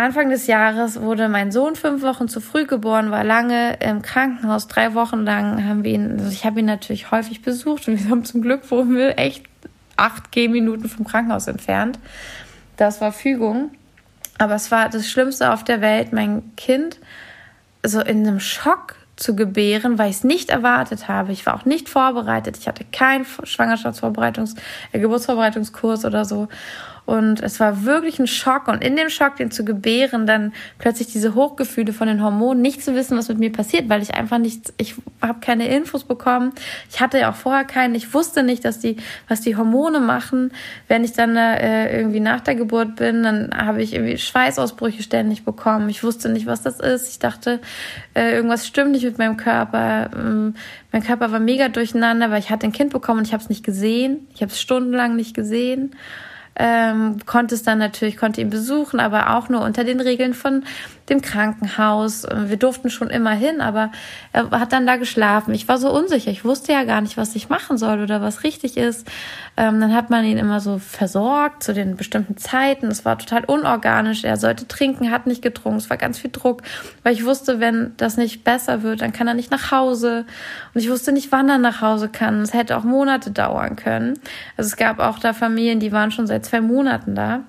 [0.00, 4.66] Anfang des Jahres wurde mein Sohn fünf Wochen zu früh geboren, war lange im Krankenhaus.
[4.66, 8.10] Drei Wochen lang haben wir ihn, also ich habe ihn natürlich häufig besucht und wir
[8.10, 9.44] haben zum Glück wohnen wir echt
[9.98, 11.98] acht Gehminuten vom Krankenhaus entfernt.
[12.78, 13.72] Das war Fügung.
[14.38, 16.98] Aber es war das Schlimmste auf der Welt, mein Kind
[17.84, 21.32] so in einem Schock zu gebären, weil ich es nicht erwartet habe.
[21.32, 22.56] Ich war auch nicht vorbereitet.
[22.56, 24.56] Ich hatte keinen Schwangerschaftsvorbereitungs-,
[24.92, 26.48] äh, Geburtsvorbereitungskurs oder so.
[27.10, 28.68] Und es war wirklich ein Schock.
[28.68, 32.84] Und in dem Schock, den zu gebären, dann plötzlich diese Hochgefühle von den Hormonen, nicht
[32.84, 36.52] zu wissen, was mit mir passiert, weil ich einfach nicht, ich habe keine Infos bekommen.
[36.88, 37.96] Ich hatte ja auch vorher keinen.
[37.96, 38.96] Ich wusste nicht, dass die,
[39.26, 40.52] was die Hormone machen.
[40.86, 45.44] Wenn ich dann äh, irgendwie nach der Geburt bin, dann habe ich irgendwie Schweißausbrüche ständig
[45.44, 45.88] bekommen.
[45.88, 47.10] Ich wusste nicht, was das ist.
[47.10, 47.58] Ich dachte,
[48.14, 50.10] äh, irgendwas stimmt nicht mit meinem Körper.
[50.14, 50.54] Ähm,
[50.92, 53.48] mein Körper war mega durcheinander, weil ich hatte ein Kind bekommen und ich habe es
[53.48, 54.28] nicht gesehen.
[54.32, 55.90] Ich habe es stundenlang nicht gesehen
[56.62, 60.62] ähm, konnte es dann natürlich, konnte ihn besuchen, aber auch nur unter den Regeln von
[61.08, 62.26] dem Krankenhaus.
[62.32, 63.90] Wir durften schon immer hin, aber
[64.32, 65.54] er hat dann da geschlafen.
[65.54, 66.30] Ich war so unsicher.
[66.30, 69.08] Ich wusste ja gar nicht, was ich machen soll oder was richtig ist.
[69.56, 72.86] Ähm, dann hat man ihn immer so versorgt zu den bestimmten Zeiten.
[72.86, 74.22] Es war total unorganisch.
[74.24, 75.78] Er sollte trinken, hat nicht getrunken.
[75.78, 76.62] Es war ganz viel Druck,
[77.02, 80.26] weil ich wusste, wenn das nicht besser wird, dann kann er nicht nach Hause.
[80.74, 82.42] Und ich wusste nicht, wann er nach Hause kann.
[82.42, 84.20] Es hätte auch Monate dauern können.
[84.56, 87.44] Also es gab auch da Familien, die waren schon seit zwei Monaten da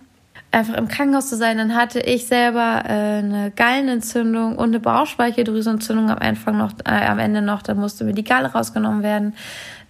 [0.51, 6.09] einfach im Krankenhaus zu sein, dann hatte ich selber äh, eine Gallenentzündung und eine Bauchspeicheldrüsenentzündung
[6.09, 7.61] am Anfang noch, äh, am Ende noch.
[7.61, 9.33] Da musste mir die Galle rausgenommen werden.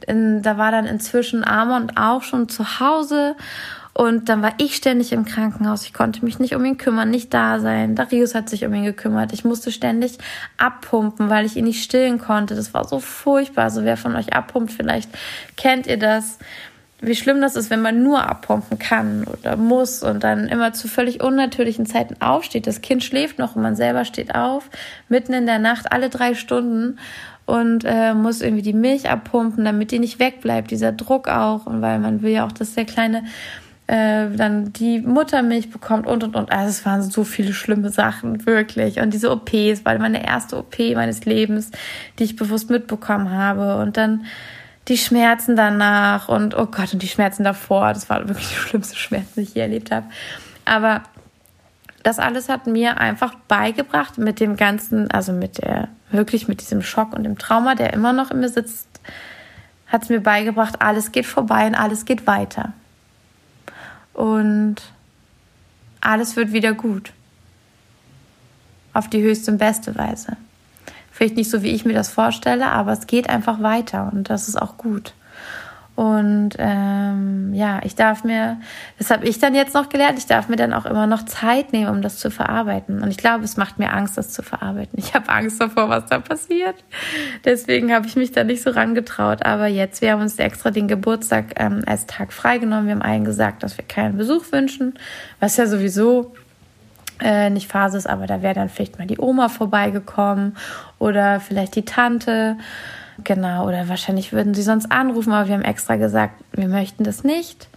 [0.08, 3.36] Da war dann inzwischen Armand auch schon zu Hause
[3.94, 5.84] und dann war ich ständig im Krankenhaus.
[5.86, 7.96] Ich konnte mich nicht um ihn kümmern, nicht da sein.
[7.96, 9.34] Darius hat sich um ihn gekümmert.
[9.34, 10.18] Ich musste ständig
[10.58, 12.56] abpumpen, weil ich ihn nicht stillen konnte.
[12.56, 13.66] Das war so furchtbar.
[13.66, 15.10] Also wer von euch abpumpt, vielleicht
[15.56, 16.40] kennt ihr das
[17.02, 20.88] wie schlimm das ist, wenn man nur abpumpen kann oder muss und dann immer zu
[20.88, 22.68] völlig unnatürlichen Zeiten aufsteht.
[22.68, 24.70] Das Kind schläft noch und man selber steht auf,
[25.10, 27.00] mitten in der Nacht, alle drei Stunden
[27.46, 31.66] und äh, muss irgendwie die Milch abpumpen, damit die nicht wegbleibt, dieser Druck auch.
[31.66, 33.24] Und weil man will ja auch, dass der Kleine
[33.88, 36.52] äh, dann die Muttermilch bekommt und und und.
[36.52, 39.02] Also es waren so viele schlimme Sachen, wirklich.
[39.02, 41.72] Und diese OPs, weil meine erste OP meines Lebens,
[42.20, 43.78] die ich bewusst mitbekommen habe.
[43.82, 44.26] Und dann
[44.88, 48.96] die Schmerzen danach und oh Gott, und die Schmerzen davor, das war wirklich die schlimmste
[48.96, 50.08] Schmerzen, die ich je erlebt habe.
[50.66, 51.04] Aber
[52.04, 56.82] das alles hat mir einfach beigebracht mit dem ganzen, also mit der, wirklich mit diesem
[56.82, 58.88] Schock und dem Trauma, der immer noch in mir sitzt,
[59.88, 62.74] hat es mir beigebracht, alles geht vorbei und alles geht weiter.
[64.14, 64.78] Und
[66.00, 67.14] alles wird wieder gut.
[68.94, 70.38] Auf die höchste und beste Weise.
[71.22, 74.48] Vielleicht nicht so, wie ich mir das vorstelle, aber es geht einfach weiter und das
[74.48, 75.14] ist auch gut.
[75.94, 78.60] Und ähm, ja, ich darf mir,
[78.98, 81.74] das habe ich dann jetzt noch gelernt, ich darf mir dann auch immer noch Zeit
[81.74, 83.04] nehmen, um das zu verarbeiten.
[83.04, 84.98] Und ich glaube, es macht mir Angst, das zu verarbeiten.
[84.98, 86.84] Ich habe Angst davor, was da passiert.
[87.46, 89.46] Deswegen habe ich mich da nicht so rangetraut.
[89.46, 92.88] Aber jetzt, wir haben uns extra den Geburtstag ähm, als Tag freigenommen.
[92.88, 94.96] Wir haben allen gesagt, dass wir keinen Besuch wünschen,
[95.40, 96.34] was ja sowieso
[97.22, 100.58] äh, nicht Phase ist, aber da wäre dann vielleicht mal die Oma vorbeigekommen
[101.02, 102.58] oder vielleicht die Tante.
[103.24, 107.24] Genau, oder wahrscheinlich würden sie sonst anrufen, aber wir haben extra gesagt, wir möchten das
[107.24, 107.68] nicht.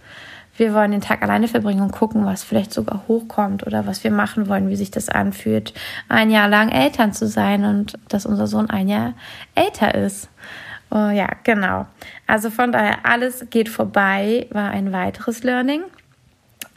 [0.57, 4.11] Wir wollen den Tag alleine verbringen und gucken, was vielleicht sogar hochkommt oder was wir
[4.11, 5.73] machen wollen, wie sich das anfühlt,
[6.07, 9.13] ein Jahr lang Eltern zu sein und dass unser Sohn ein Jahr
[9.53, 10.29] älter ist.
[10.91, 11.87] Oh, ja, genau.
[12.25, 15.81] Also von daher, alles geht vorbei, war ein weiteres Learning.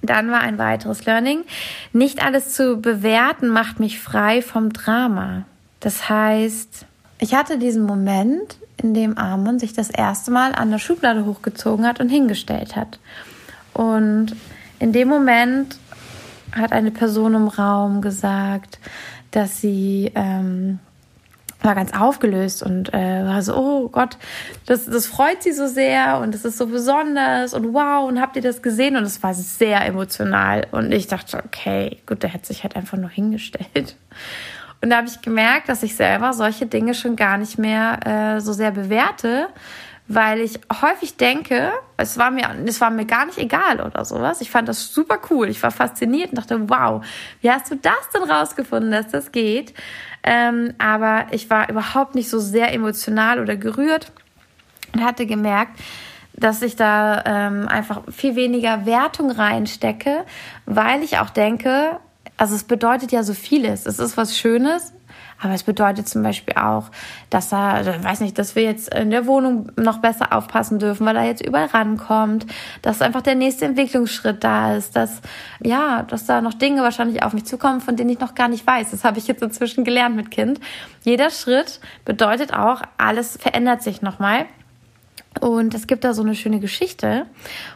[0.03, 1.45] Dann war ein weiteres Learning.
[1.93, 5.45] Nicht alles zu bewerten macht mich frei vom Drama.
[5.81, 6.87] Das heißt,
[7.21, 11.87] ich hatte diesen Moment, in dem Amon sich das erste Mal an der Schublade hochgezogen
[11.87, 13.01] hat und hingestellt hat.
[13.75, 14.37] Und
[14.79, 15.79] in dem Moment
[16.53, 18.79] hat eine Person im Raum gesagt,
[19.31, 20.79] dass sie ähm,
[21.61, 24.17] war ganz aufgelöst und äh, war so, oh Gott,
[24.67, 28.37] das, das freut sie so sehr und das ist so besonders und wow, und habt
[28.37, 28.97] ihr das gesehen?
[28.97, 30.67] Und es war sehr emotional.
[30.71, 33.97] Und ich dachte, okay, gut, der hat sich halt einfach nur hingestellt.
[34.81, 38.41] Und da habe ich gemerkt, dass ich selber solche Dinge schon gar nicht mehr äh,
[38.41, 39.49] so sehr bewerte,
[40.07, 44.41] weil ich häufig denke, es war mir, es war mir gar nicht egal oder sowas.
[44.41, 45.49] Ich fand das super cool.
[45.49, 47.05] Ich war fasziniert und dachte, wow,
[47.41, 49.75] wie hast du das denn rausgefunden, dass das geht?
[50.23, 54.13] Ähm, aber ich war überhaupt nicht so sehr emotional oder gerührt
[54.95, 55.79] und hatte gemerkt,
[56.33, 60.25] dass ich da ähm, einfach viel weniger Wertung reinstecke,
[60.67, 61.99] weil ich auch denke,
[62.39, 63.85] also es bedeutet ja so vieles.
[63.85, 64.95] Es ist was Schönes,
[65.41, 66.91] aber es bedeutet zum Beispiel auch,
[67.31, 71.17] dass er, weiß nicht, dass wir jetzt in der Wohnung noch besser aufpassen dürfen, weil
[71.17, 72.47] er jetzt überall rankommt,
[72.81, 75.21] dass einfach der nächste Entwicklungsschritt da ist, dass,
[75.61, 78.67] ja, dass da noch Dinge wahrscheinlich auf mich zukommen, von denen ich noch gar nicht
[78.67, 78.93] weiß.
[78.93, 80.61] Das habe ich jetzt inzwischen gelernt mit Kind.
[81.03, 84.47] Jeder Schritt bedeutet auch, alles verändert sich nochmal.
[85.41, 87.27] Und es gibt da so eine schöne Geschichte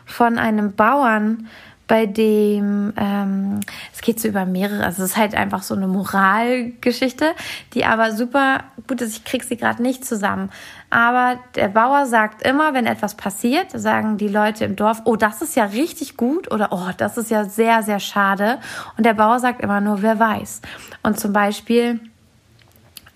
[0.04, 1.48] von einem Bauern,
[1.88, 3.60] bei dem ähm,
[3.92, 7.32] es geht so über mehrere, also es ist halt einfach so eine Moralgeschichte,
[7.74, 9.16] die aber super gut ist.
[9.16, 10.50] Ich krieg sie gerade nicht zusammen.
[10.90, 15.42] Aber der Bauer sagt immer, wenn etwas passiert, sagen die Leute im Dorf, oh, das
[15.42, 18.58] ist ja richtig gut oder oh, das ist ja sehr, sehr schade.
[18.96, 20.62] Und der Bauer sagt immer nur, wer weiß.
[21.02, 22.00] Und zum Beispiel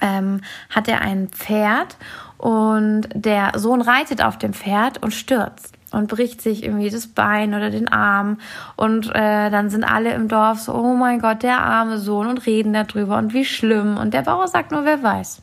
[0.00, 1.96] ähm, hat er ein Pferd
[2.38, 7.54] und der Sohn reitet auf dem Pferd und stürzt und bricht sich irgendwie das Bein
[7.54, 8.38] oder den Arm
[8.76, 12.46] und äh, dann sind alle im Dorf so, oh mein Gott, der arme Sohn und
[12.46, 15.40] reden darüber und wie schlimm und der Bauer sagt nur, wer weiß,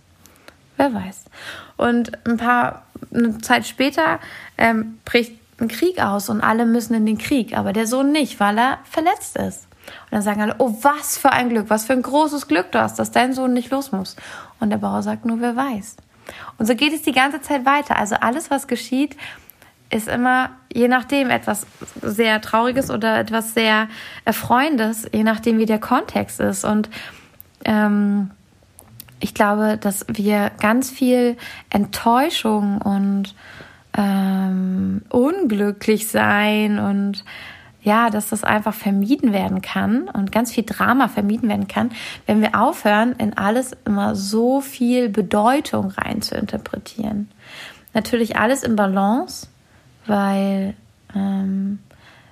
[0.77, 1.25] wer weiß.
[1.77, 4.19] Und ein paar eine Zeit später
[4.57, 8.39] ähm, bricht ein Krieg aus und alle müssen in den Krieg, aber der Sohn nicht,
[8.39, 9.67] weil er verletzt ist.
[9.85, 12.81] Und dann sagen alle, oh, was für ein Glück, was für ein großes Glück du
[12.81, 14.15] hast, dass dein Sohn nicht los muss.
[14.59, 15.97] Und der Bauer sagt nur, wer weiß.
[16.57, 17.97] Und so geht es die ganze Zeit weiter.
[17.97, 19.17] Also alles, was geschieht,
[19.93, 21.67] ist immer, je nachdem, etwas
[22.01, 23.87] sehr Trauriges oder etwas sehr
[24.25, 26.65] Erfreuendes, je nachdem, wie der Kontext ist.
[26.65, 26.89] Und
[27.63, 28.31] ähm,
[29.19, 31.37] ich glaube, dass wir ganz viel
[31.69, 33.35] Enttäuschung und
[33.95, 37.23] ähm, unglücklich sein und
[37.83, 41.91] ja, dass das einfach vermieden werden kann und ganz viel Drama vermieden werden kann,
[42.25, 47.29] wenn wir aufhören, in alles immer so viel Bedeutung rein zu interpretieren.
[47.93, 49.47] Natürlich alles im Balance,
[50.05, 50.73] weil
[51.15, 51.79] ähm,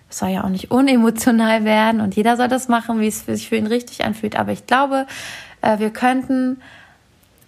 [0.09, 3.49] es soll ja auch nicht unemotional werden und jeder soll das machen, wie es sich
[3.49, 4.35] für ihn richtig anfühlt.
[4.35, 5.07] Aber ich glaube,
[5.61, 6.61] äh, wir könnten,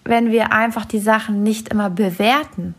[0.05, 2.75] wenn wir einfach die Sachen nicht immer bewerten,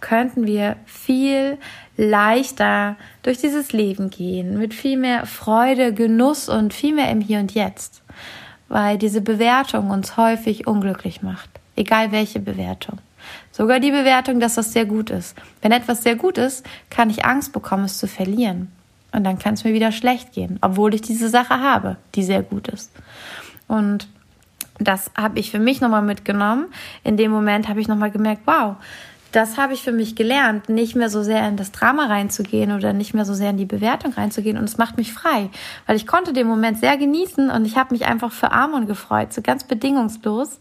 [0.00, 1.58] könnten wir viel
[1.96, 7.40] leichter durch dieses Leben gehen, mit viel mehr Freude, Genuss und viel mehr im Hier
[7.40, 8.02] und Jetzt,
[8.68, 12.98] weil diese Bewertung uns häufig unglücklich macht, egal welche Bewertung.
[13.58, 15.36] Sogar die Bewertung, dass das sehr gut ist.
[15.62, 18.70] Wenn etwas sehr gut ist, kann ich Angst bekommen, es zu verlieren.
[19.10, 22.44] Und dann kann es mir wieder schlecht gehen, obwohl ich diese Sache habe, die sehr
[22.44, 22.92] gut ist.
[23.66, 24.06] Und
[24.78, 26.66] das habe ich für mich nochmal mitgenommen.
[27.02, 28.76] In dem Moment habe ich nochmal gemerkt, wow,
[29.32, 32.92] das habe ich für mich gelernt, nicht mehr so sehr in das Drama reinzugehen oder
[32.92, 34.56] nicht mehr so sehr in die Bewertung reinzugehen.
[34.56, 35.50] Und es macht mich frei,
[35.86, 39.32] weil ich konnte den Moment sehr genießen und ich habe mich einfach für Amon gefreut,
[39.32, 40.60] so ganz bedingungslos.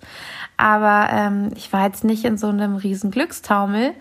[0.58, 3.94] Aber ähm, ich war jetzt nicht in so einem riesen Glückstaumel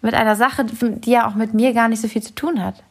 [0.00, 2.82] mit einer Sache, die ja auch mit mir gar nicht so viel zu tun hat.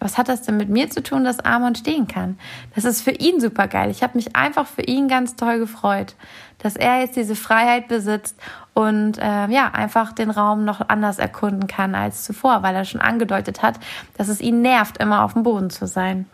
[0.00, 2.38] Was hat das denn mit mir zu tun, dass Amon stehen kann?
[2.74, 3.90] Das ist für ihn super geil.
[3.90, 6.14] Ich habe mich einfach für ihn ganz toll gefreut,
[6.58, 8.36] dass er jetzt diese Freiheit besitzt
[8.74, 13.00] und äh, ja, einfach den Raum noch anders erkunden kann als zuvor, weil er schon
[13.00, 13.78] angedeutet hat,
[14.18, 16.26] dass es ihn nervt, immer auf dem Boden zu sein.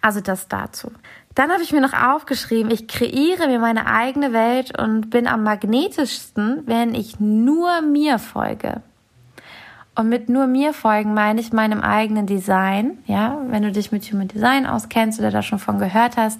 [0.00, 0.92] Also das dazu.
[1.34, 5.42] Dann habe ich mir noch aufgeschrieben, ich kreiere mir meine eigene Welt und bin am
[5.42, 8.82] magnetischsten, wenn ich nur mir folge.
[9.98, 12.98] Und mit nur mir folgen meine ich meinem eigenen Design.
[13.06, 16.38] Ja, wenn du dich mit Human Design auskennst oder da schon von gehört hast,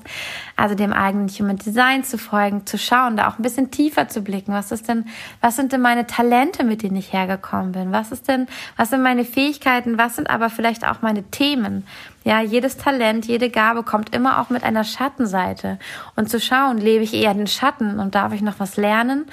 [0.55, 4.23] also dem eigenen Human Design zu folgen, zu schauen, da auch ein bisschen tiefer zu
[4.23, 4.53] blicken.
[4.53, 5.07] Was ist denn,
[5.41, 7.91] was sind denn meine Talente, mit denen ich hergekommen bin?
[7.91, 9.99] Was ist denn, was sind meine Fähigkeiten?
[9.99, 11.85] Was sind aber vielleicht auch meine Themen?
[12.23, 15.81] Ja, jedes Talent, jede Gabe kommt immer auch mit einer Schattenseite.
[16.15, 19.25] Und zu schauen, lebe ich eher den Schatten und darf ich noch was lernen?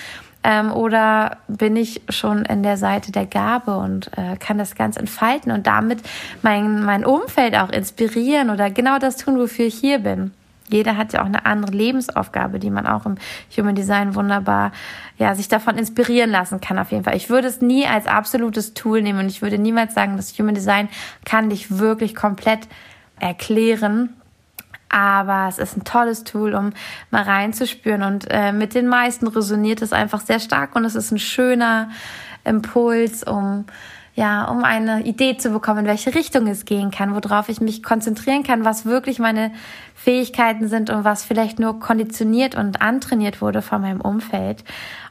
[0.48, 4.96] Ähm, oder bin ich schon in der Seite der Gabe und äh, kann das ganz
[4.96, 6.04] entfalten und damit
[6.44, 10.32] mein, mein Umfeld auch inspirieren oder genau das tun, wofür ich hier bin.
[10.70, 13.16] Jeder hat ja auch eine andere Lebensaufgabe, die man auch im
[13.58, 14.72] Human Design wunderbar,
[15.18, 17.16] ja, sich davon inspirieren lassen kann auf jeden Fall.
[17.16, 20.54] Ich würde es nie als absolutes Tool nehmen und ich würde niemals sagen, das Human
[20.54, 20.90] Design
[21.26, 22.68] kann dich wirklich komplett
[23.20, 24.14] erklären.
[24.90, 26.72] Aber es ist ein tolles Tool, um
[27.12, 28.04] mal reinzuspüren.
[28.04, 31.90] Und äh, mit den meisten resoniert es einfach sehr stark und es ist ein schöner
[32.44, 33.66] Impuls, um
[34.16, 37.84] ja, um eine Idee zu bekommen, in welche Richtung es gehen kann, worauf ich mich
[37.84, 39.52] konzentrieren kann, was wirklich meine
[39.94, 44.64] Fähigkeiten sind und was vielleicht nur konditioniert und antrainiert wurde von meinem Umfeld.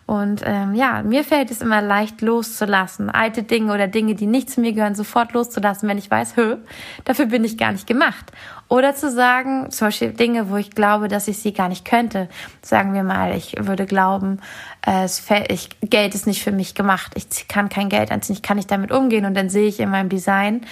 [0.07, 4.51] Und ähm, ja, mir fällt es immer leicht loszulassen, alte Dinge oder Dinge, die nicht
[4.51, 6.57] zu mir gehören, sofort loszulassen, wenn ich weiß, hö,
[7.05, 8.31] dafür bin ich gar nicht gemacht.
[8.69, 12.29] Oder zu sagen, zum Beispiel Dinge, wo ich glaube, dass ich sie gar nicht könnte.
[12.61, 14.40] Sagen wir mal, ich würde glauben,
[14.83, 17.12] äh, fällt, ich, Geld ist nicht für mich gemacht.
[17.14, 19.27] Ich kann kein Geld anziehen, ich kann nicht damit umgehen.
[19.27, 20.62] Und dann sehe ich in meinem Design,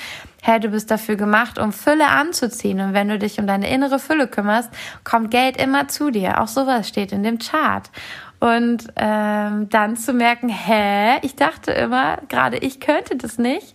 [0.43, 2.81] hey, du bist dafür gemacht, um Fülle anzuziehen.
[2.81, 4.71] Und wenn du dich um deine innere Fülle kümmerst,
[5.05, 6.41] kommt Geld immer zu dir.
[6.41, 7.91] Auch sowas steht in dem Chart.
[8.43, 13.73] Und ähm, dann zu merken, hä, ich dachte immer, gerade ich könnte das nicht.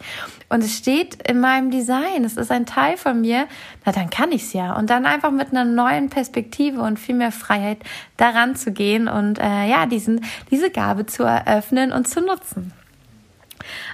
[0.49, 3.47] Und es steht in meinem Design, es ist ein Teil von mir,
[3.86, 4.75] na dann kann ich's ja.
[4.75, 7.77] Und dann einfach mit einer neuen Perspektive und viel mehr Freiheit
[8.17, 12.73] daran zu gehen und äh, ja, diesen, diese Gabe zu eröffnen und zu nutzen.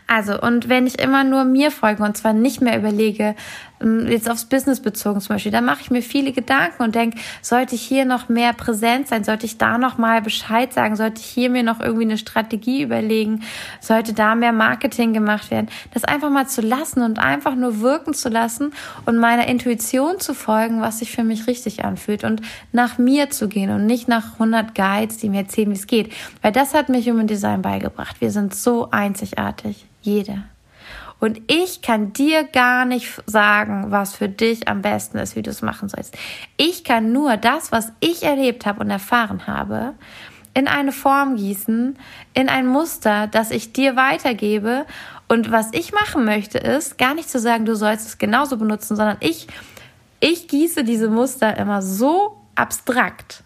[0.07, 3.35] Also, und wenn ich immer nur mir folge und zwar nicht mehr überlege,
[3.83, 7.17] ähm, jetzt aufs Business bezogen zum Beispiel, dann mache ich mir viele Gedanken und denke,
[7.41, 11.21] sollte ich hier noch mehr präsent sein, sollte ich da noch mal Bescheid sagen, sollte
[11.21, 13.43] ich hier mir noch irgendwie eine Strategie überlegen,
[13.79, 18.13] sollte da mehr Marketing gemacht werden, das einfach mal zu lassen und einfach nur wirken
[18.13, 18.71] zu lassen
[19.05, 23.47] und meiner Intuition zu folgen, was sich für mich richtig anfühlt und nach mir zu
[23.47, 26.89] gehen und nicht nach 100 Guides, die mir erzählen, wie es geht, weil das hat
[26.89, 28.21] mir Human Design beigebracht.
[28.21, 29.52] Wir sind so einzigartig,
[30.01, 30.43] jeder.
[31.19, 35.51] Und ich kann dir gar nicht sagen, was für dich am besten ist, wie du
[35.51, 36.17] es machen sollst.
[36.57, 39.93] Ich kann nur das, was ich erlebt habe und erfahren habe,
[40.53, 41.97] in eine Form gießen,
[42.33, 44.85] in ein Muster, das ich dir weitergebe.
[45.27, 48.95] Und was ich machen möchte, ist gar nicht zu sagen, du sollst es genauso benutzen,
[48.95, 49.47] sondern ich,
[50.19, 53.42] ich gieße diese Muster immer so abstrakt,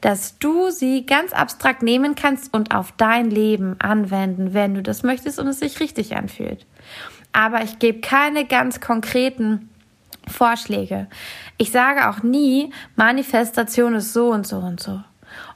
[0.00, 5.02] dass du sie ganz abstrakt nehmen kannst und auf dein Leben anwenden, wenn du das
[5.02, 6.66] möchtest und es sich richtig anfühlt
[7.32, 9.68] aber ich gebe keine ganz konkreten
[10.26, 11.06] Vorschläge.
[11.56, 15.00] Ich sage auch nie, Manifestation ist so und so und so.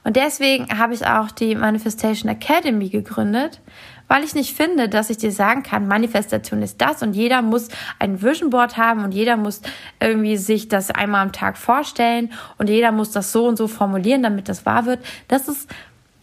[0.03, 3.59] Und deswegen habe ich auch die Manifestation Academy gegründet,
[4.07, 7.69] weil ich nicht finde, dass ich dir sagen kann, Manifestation ist das und jeder muss
[7.99, 9.61] ein Vision Board haben und jeder muss
[9.99, 14.23] irgendwie sich das einmal am Tag vorstellen und jeder muss das so und so formulieren,
[14.23, 14.99] damit das wahr wird.
[15.27, 15.67] Das ist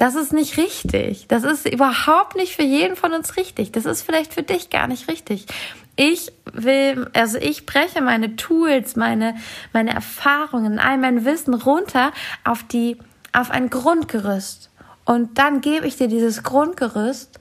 [0.00, 1.26] das ist nicht richtig.
[1.28, 3.70] Das ist überhaupt nicht für jeden von uns richtig.
[3.70, 5.44] Das ist vielleicht für dich gar nicht richtig.
[5.94, 9.34] Ich will, also ich breche meine Tools, meine,
[9.74, 12.12] meine Erfahrungen, all mein Wissen runter
[12.44, 12.96] auf die,
[13.34, 14.70] auf ein Grundgerüst.
[15.04, 17.38] Und dann gebe ich dir dieses Grundgerüst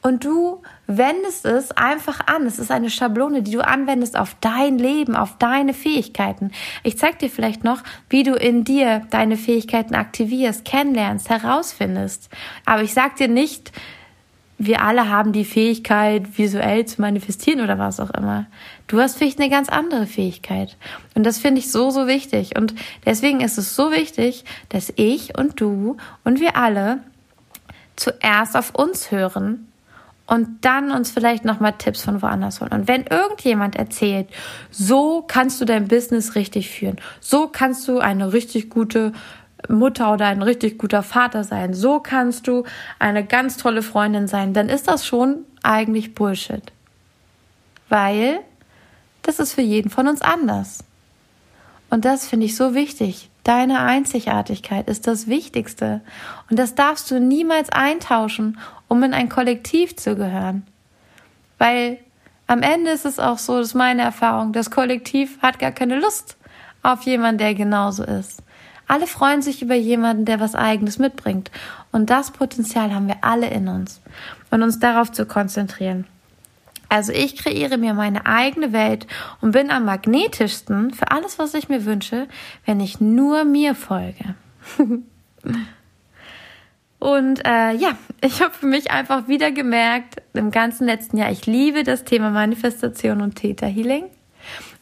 [0.00, 2.46] und du wendest es einfach an.
[2.46, 6.52] Es ist eine Schablone, die du anwendest auf dein Leben, auf deine Fähigkeiten.
[6.84, 12.30] Ich zeig dir vielleicht noch, wie du in dir deine Fähigkeiten aktivierst, kennenlernst, herausfindest.
[12.64, 13.72] Aber ich sag dir nicht,
[14.56, 18.46] wir alle haben die Fähigkeit, visuell zu manifestieren oder was auch immer.
[18.88, 20.76] Du hast vielleicht eine ganz andere Fähigkeit.
[21.14, 22.56] Und das finde ich so, so wichtig.
[22.56, 27.00] Und deswegen ist es so wichtig, dass ich und du und wir alle
[27.94, 29.67] zuerst auf uns hören
[30.28, 32.72] und dann uns vielleicht nochmal Tipps von woanders holen.
[32.72, 34.28] Und wenn irgendjemand erzählt,
[34.70, 39.12] so kannst du dein Business richtig führen, so kannst du eine richtig gute
[39.68, 42.64] Mutter oder ein richtig guter Vater sein, so kannst du
[42.98, 46.62] eine ganz tolle Freundin sein, dann ist das schon eigentlich Bullshit.
[47.88, 48.40] Weil
[49.22, 50.84] das ist für jeden von uns anders.
[51.90, 53.30] Und das finde ich so wichtig.
[53.44, 56.02] Deine Einzigartigkeit ist das Wichtigste.
[56.50, 58.58] Und das darfst du niemals eintauschen,
[58.88, 60.66] um in ein Kollektiv zu gehören.
[61.58, 61.98] Weil
[62.46, 65.98] am Ende ist es auch so, das ist meine Erfahrung, das Kollektiv hat gar keine
[65.98, 66.36] Lust
[66.82, 68.42] auf jemanden, der genauso ist.
[68.86, 71.50] Alle freuen sich über jemanden, der was Eigenes mitbringt.
[71.92, 74.00] Und das Potenzial haben wir alle in uns.
[74.50, 76.06] Und uns darauf zu konzentrieren.
[76.88, 79.06] Also ich kreiere mir meine eigene Welt
[79.42, 82.28] und bin am magnetischsten für alles, was ich mir wünsche,
[82.64, 84.34] wenn ich nur mir folge.
[86.98, 91.46] und äh, ja, ich habe für mich einfach wieder gemerkt, im ganzen letzten Jahr, ich
[91.46, 94.04] liebe das Thema Manifestation und Täterhealing.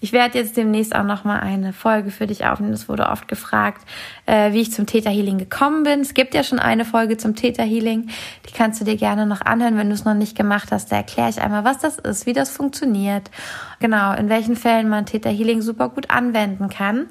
[0.00, 2.74] Ich werde jetzt demnächst auch noch mal eine Folge für dich aufnehmen.
[2.74, 3.86] Es wurde oft gefragt,
[4.26, 6.00] äh, wie ich zum Theta Healing gekommen bin.
[6.00, 8.10] Es gibt ja schon eine Folge zum Theta Healing.
[8.48, 10.92] Die kannst du dir gerne noch anhören, wenn du es noch nicht gemacht hast.
[10.92, 13.30] Da erkläre ich einmal, was das ist, wie das funktioniert.
[13.79, 17.07] Genau, in welchen Fällen man Theta Healing super gut anwenden kann.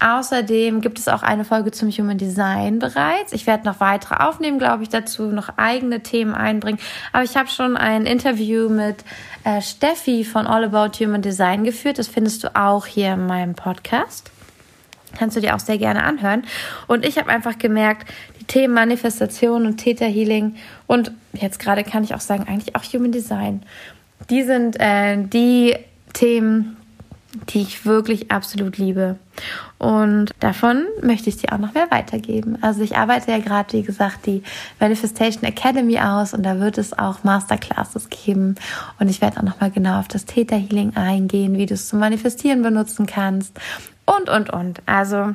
[0.00, 3.32] Außerdem gibt es auch eine Folge zum Human Design bereits.
[3.32, 6.78] Ich werde noch weitere aufnehmen, glaube ich, dazu noch eigene Themen einbringen.
[7.12, 8.96] Aber ich habe schon ein Interview mit
[9.44, 11.98] äh, Steffi von All About Human Design geführt.
[11.98, 14.30] Das findest du auch hier in meinem Podcast.
[15.16, 16.42] Kannst du dir auch sehr gerne anhören.
[16.86, 20.56] Und ich habe einfach gemerkt, die Themen Manifestation und Theta Healing
[20.86, 23.62] und jetzt gerade kann ich auch sagen, eigentlich auch Human Design.
[24.28, 25.76] Die sind äh, die
[26.14, 26.76] Themen,
[27.50, 29.16] die ich wirklich absolut liebe.
[29.78, 32.56] Und davon möchte ich dir auch noch mehr weitergeben.
[32.62, 34.42] Also ich arbeite ja gerade, wie gesagt, die
[34.80, 38.54] Manifestation Academy aus und da wird es auch Masterclasses geben.
[38.98, 41.88] Und ich werde auch noch mal genau auf das Theta Healing eingehen, wie du es
[41.88, 43.58] zum Manifestieren benutzen kannst
[44.06, 44.80] und, und, und.
[44.86, 45.34] Also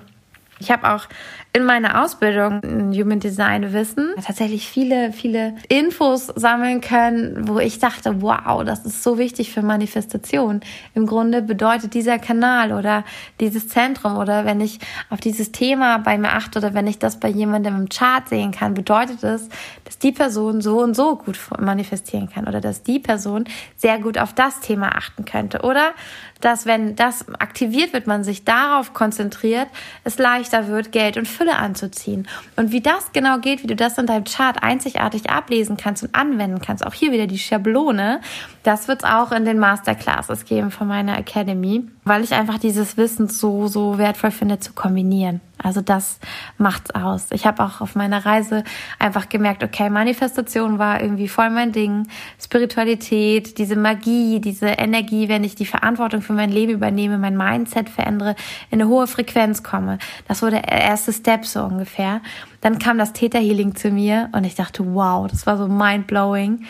[0.60, 1.06] ich habe auch
[1.52, 7.80] in meiner Ausbildung in Human Design Wissen tatsächlich viele, viele Infos sammeln können, wo ich
[7.80, 10.62] dachte, wow, das ist so wichtig für Manifestation.
[10.94, 13.04] Im Grunde bedeutet dieser Kanal oder
[13.40, 14.80] dieses Zentrum oder wenn ich
[15.10, 18.52] auf dieses Thema bei mir achte oder wenn ich das bei jemandem im Chart sehen
[18.52, 19.50] kann, bedeutet es,
[19.86, 23.46] dass die Person so und so gut manifestieren kann oder dass die Person
[23.76, 25.94] sehr gut auf das Thema achten könnte oder
[26.42, 29.68] dass wenn das aktiviert wird, man sich darauf konzentriert,
[30.04, 32.28] es leichter wird, Geld und Fülle anzuziehen.
[32.58, 36.14] Und wie das genau geht, wie du das in deinem Chart einzigartig ablesen kannst und
[36.14, 38.20] anwenden kannst, auch hier wieder die Schablone,
[38.64, 42.98] das wird es auch in den Masterclasses geben von meiner Academy, weil ich einfach dieses
[42.98, 45.40] Wissen so, so wertvoll finde zu kombinieren.
[45.62, 46.20] Also das
[46.58, 47.28] macht's aus.
[47.32, 48.64] Ich habe auch auf meiner Reise
[48.98, 52.08] einfach gemerkt, okay, Manifestation war irgendwie voll mein Ding.
[52.42, 57.90] Spiritualität, diese Magie, diese Energie, wenn ich die Verantwortung für mein Leben übernehme, mein Mindset
[57.90, 58.36] verändere,
[58.72, 60.00] in eine hohe Frequenz komme.
[60.28, 62.22] Das wurde der erste Step so ungefähr.
[62.62, 66.08] Dann kam das Theta Healing zu mir und ich dachte, wow, das war so mind
[66.08, 66.66] blowing.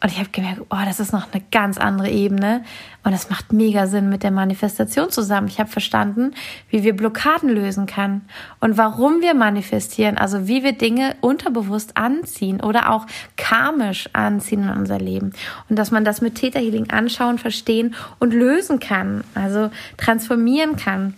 [0.00, 2.62] Und ich habe gemerkt, oh, das ist noch eine ganz andere Ebene.
[3.02, 5.48] Und es macht mega Sinn mit der Manifestation zusammen.
[5.48, 6.34] Ich habe verstanden,
[6.70, 8.28] wie wir Blockaden lösen können
[8.60, 10.16] und warum wir manifestieren.
[10.16, 15.32] Also wie wir Dinge unterbewusst anziehen oder auch karmisch anziehen in unser Leben.
[15.68, 19.24] Und dass man das mit Theta Healing anschauen, verstehen und lösen kann.
[19.34, 21.14] Also transformieren kann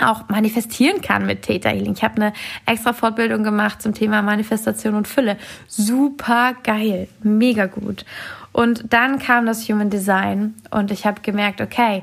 [0.00, 1.92] auch manifestieren kann mit Theta Healing.
[1.92, 2.32] Ich habe eine
[2.66, 5.36] extra Fortbildung gemacht zum Thema Manifestation und Fülle.
[5.66, 8.04] Super geil, mega gut.
[8.52, 12.02] Und dann kam das Human Design und ich habe gemerkt, okay,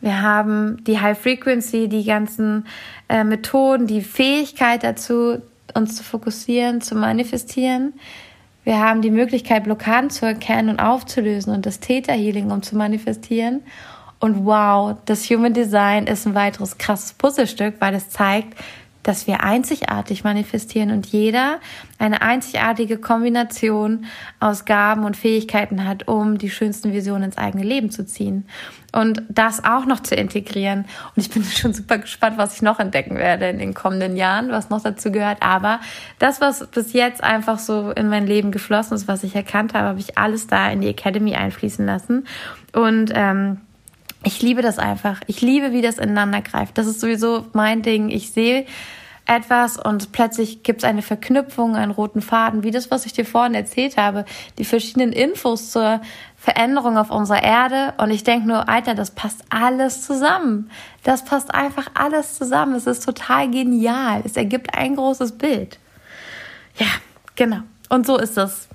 [0.00, 2.66] wir haben die High Frequency, die ganzen
[3.08, 5.40] äh, Methoden, die Fähigkeit dazu,
[5.74, 7.94] uns zu fokussieren, zu manifestieren.
[8.64, 12.76] Wir haben die Möglichkeit, Blockaden zu erkennen und aufzulösen und das Theta Healing, um zu
[12.76, 13.62] manifestieren.
[14.18, 18.54] Und wow, das Human Design ist ein weiteres krasses Puzzlestück, weil es zeigt,
[19.06, 21.60] dass wir einzigartig manifestieren und jeder
[21.98, 24.06] eine einzigartige Kombination
[24.40, 28.48] aus Gaben und Fähigkeiten hat, um die schönsten Visionen ins eigene Leben zu ziehen.
[28.92, 30.86] Und das auch noch zu integrieren.
[31.14, 34.50] Und ich bin schon super gespannt, was ich noch entdecken werde in den kommenden Jahren,
[34.50, 35.38] was noch dazu gehört.
[35.40, 35.80] Aber
[36.18, 39.86] das, was bis jetzt einfach so in mein Leben geflossen ist, was ich erkannt habe,
[39.86, 42.26] habe ich alles da in die Academy einfließen lassen.
[42.72, 43.60] Und ähm,
[44.26, 45.20] ich liebe das einfach.
[45.28, 46.76] Ich liebe, wie das ineinander greift.
[46.78, 48.10] Das ist sowieso mein Ding.
[48.10, 48.66] Ich sehe
[49.24, 53.24] etwas und plötzlich gibt es eine Verknüpfung, einen roten Faden, wie das, was ich dir
[53.24, 54.24] vorhin erzählt habe,
[54.58, 56.00] die verschiedenen Infos zur
[56.36, 57.94] Veränderung auf unserer Erde.
[57.98, 60.70] Und ich denke nur, Alter, das passt alles zusammen.
[61.04, 62.74] Das passt einfach alles zusammen.
[62.74, 64.22] Es ist total genial.
[64.24, 65.78] Es ergibt ein großes Bild.
[66.78, 66.86] Ja,
[67.36, 67.60] genau.
[67.88, 68.68] Und so ist es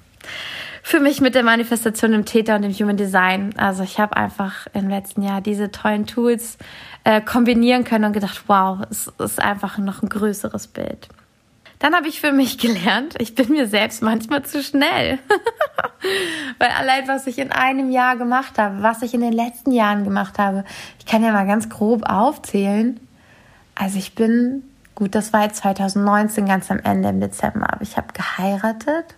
[0.84, 3.54] für mich mit der Manifestation im Täter und im Human Design.
[3.58, 6.58] Also ich habe einfach im letzten Jahr diese tollen Tools
[7.04, 11.08] äh, kombinieren können und gedacht, wow, es ist einfach noch ein größeres Bild.
[11.80, 15.20] Dann habe ich für mich gelernt, ich bin mir selbst manchmal zu schnell.
[16.60, 20.04] Weil allein, was ich in einem Jahr gemacht habe, was ich in den letzten Jahren
[20.04, 20.64] gemacht habe,
[21.00, 23.00] ich kann ja mal ganz grob aufzählen.
[23.76, 24.64] Also ich bin,
[24.96, 29.16] gut, das war jetzt 2019 ganz am Ende im Dezember, aber ich habe geheiratet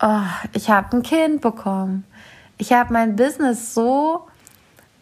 [0.00, 0.20] oh,
[0.52, 2.04] ich habe ein Kind bekommen.
[2.58, 4.26] Ich habe mein Business so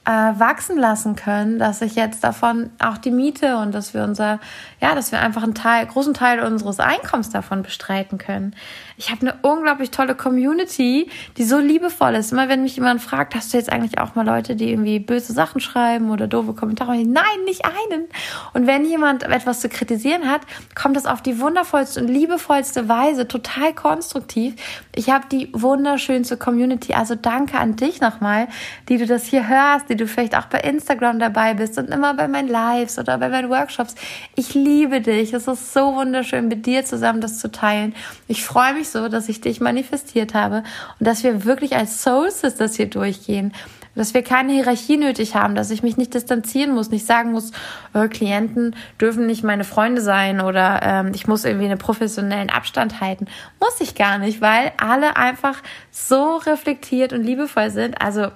[0.05, 4.39] äh, wachsen lassen können, dass ich jetzt davon auch die Miete und dass wir unser,
[4.81, 8.55] ja, dass wir einfach einen Teil, großen Teil unseres Einkommens davon bestreiten können.
[8.97, 12.31] Ich habe eine unglaublich tolle Community, die so liebevoll ist.
[12.31, 15.33] Immer wenn mich jemand fragt, hast du jetzt eigentlich auch mal Leute, die irgendwie böse
[15.33, 16.93] Sachen schreiben oder doofe Kommentare?
[17.05, 18.05] Nein, nicht einen.
[18.53, 20.43] Und wenn jemand etwas zu kritisieren hat,
[20.77, 24.55] kommt das auf die wundervollste und liebevollste Weise, total konstruktiv.
[24.95, 26.95] Ich habe die wunderschönste Community.
[26.95, 28.47] Also danke an dich nochmal,
[28.89, 32.15] die du das hier hörst, die du vielleicht auch bei Instagram dabei bist und immer
[32.15, 33.97] bei meinen Lives oder bei meinen Workshops.
[34.37, 35.33] Ich liebe dich.
[35.33, 37.95] Es ist so wunderschön, mit dir zusammen das zu teilen.
[38.29, 40.63] Ich freue mich so, dass ich dich manifestiert habe
[40.99, 43.53] und dass wir wirklich als Soul Sisters hier durchgehen
[43.97, 47.53] dass wir keine Hierarchie nötig haben, dass ich mich nicht distanzieren muss, nicht sagen muss,
[47.93, 53.01] äh, Klienten dürfen nicht meine Freunde sein oder ähm, ich muss irgendwie einen professionellen Abstand
[53.01, 53.29] halten.
[53.61, 55.63] Muss ich gar nicht, weil alle einfach
[55.93, 58.03] so reflektiert und liebevoll sind.
[58.03, 58.33] Also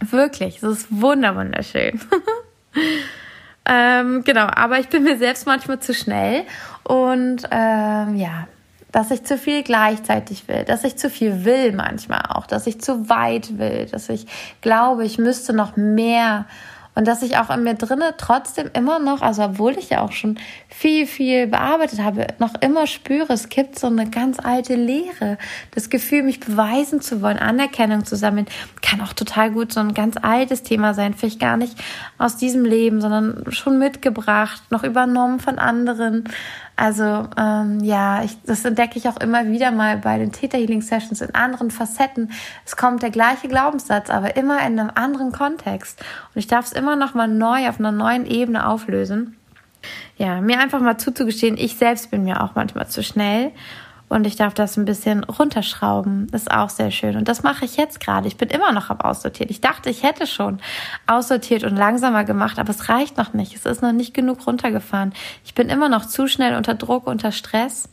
[0.00, 2.00] Wirklich, es ist wunderschön.
[3.66, 6.44] ähm, genau, aber ich bin mir selbst manchmal zu schnell
[6.84, 8.46] und ähm, ja,
[8.96, 12.80] dass ich zu viel gleichzeitig will, dass ich zu viel will manchmal auch, dass ich
[12.80, 14.26] zu weit will, dass ich
[14.62, 16.46] glaube, ich müsste noch mehr
[16.94, 20.12] und dass ich auch in mir drinne trotzdem immer noch, also obwohl ich ja auch
[20.12, 20.38] schon
[20.70, 25.36] viel, viel bearbeitet habe, noch immer spüre, es gibt so eine ganz alte Leere.
[25.72, 28.46] Das Gefühl, mich beweisen zu wollen, Anerkennung zu sammeln,
[28.80, 31.12] kann auch total gut so ein ganz altes Thema sein.
[31.12, 31.76] Vielleicht gar nicht
[32.16, 36.24] aus diesem Leben, sondern schon mitgebracht, noch übernommen von anderen.
[36.76, 40.82] Also ähm, ja, ich, das entdecke ich auch immer wieder mal bei den Theta Healing
[40.82, 42.30] Sessions in anderen Facetten.
[42.66, 46.00] Es kommt der gleiche Glaubenssatz, aber immer in einem anderen Kontext.
[46.34, 49.36] Und ich darf es immer noch mal neu auf einer neuen Ebene auflösen.
[50.18, 53.52] Ja, mir einfach mal zuzugestehen, ich selbst bin mir auch manchmal zu schnell
[54.08, 56.28] und ich darf das ein bisschen runterschrauben.
[56.32, 57.16] ist auch sehr schön.
[57.16, 58.28] Und das mache ich jetzt gerade.
[58.28, 59.50] Ich bin immer noch am Aussortieren.
[59.50, 60.60] Ich dachte, ich hätte schon
[61.06, 63.56] aussortiert und langsamer gemacht, aber es reicht noch nicht.
[63.56, 65.12] Es ist noch nicht genug runtergefahren.
[65.44, 67.88] Ich bin immer noch zu schnell unter Druck, unter Stress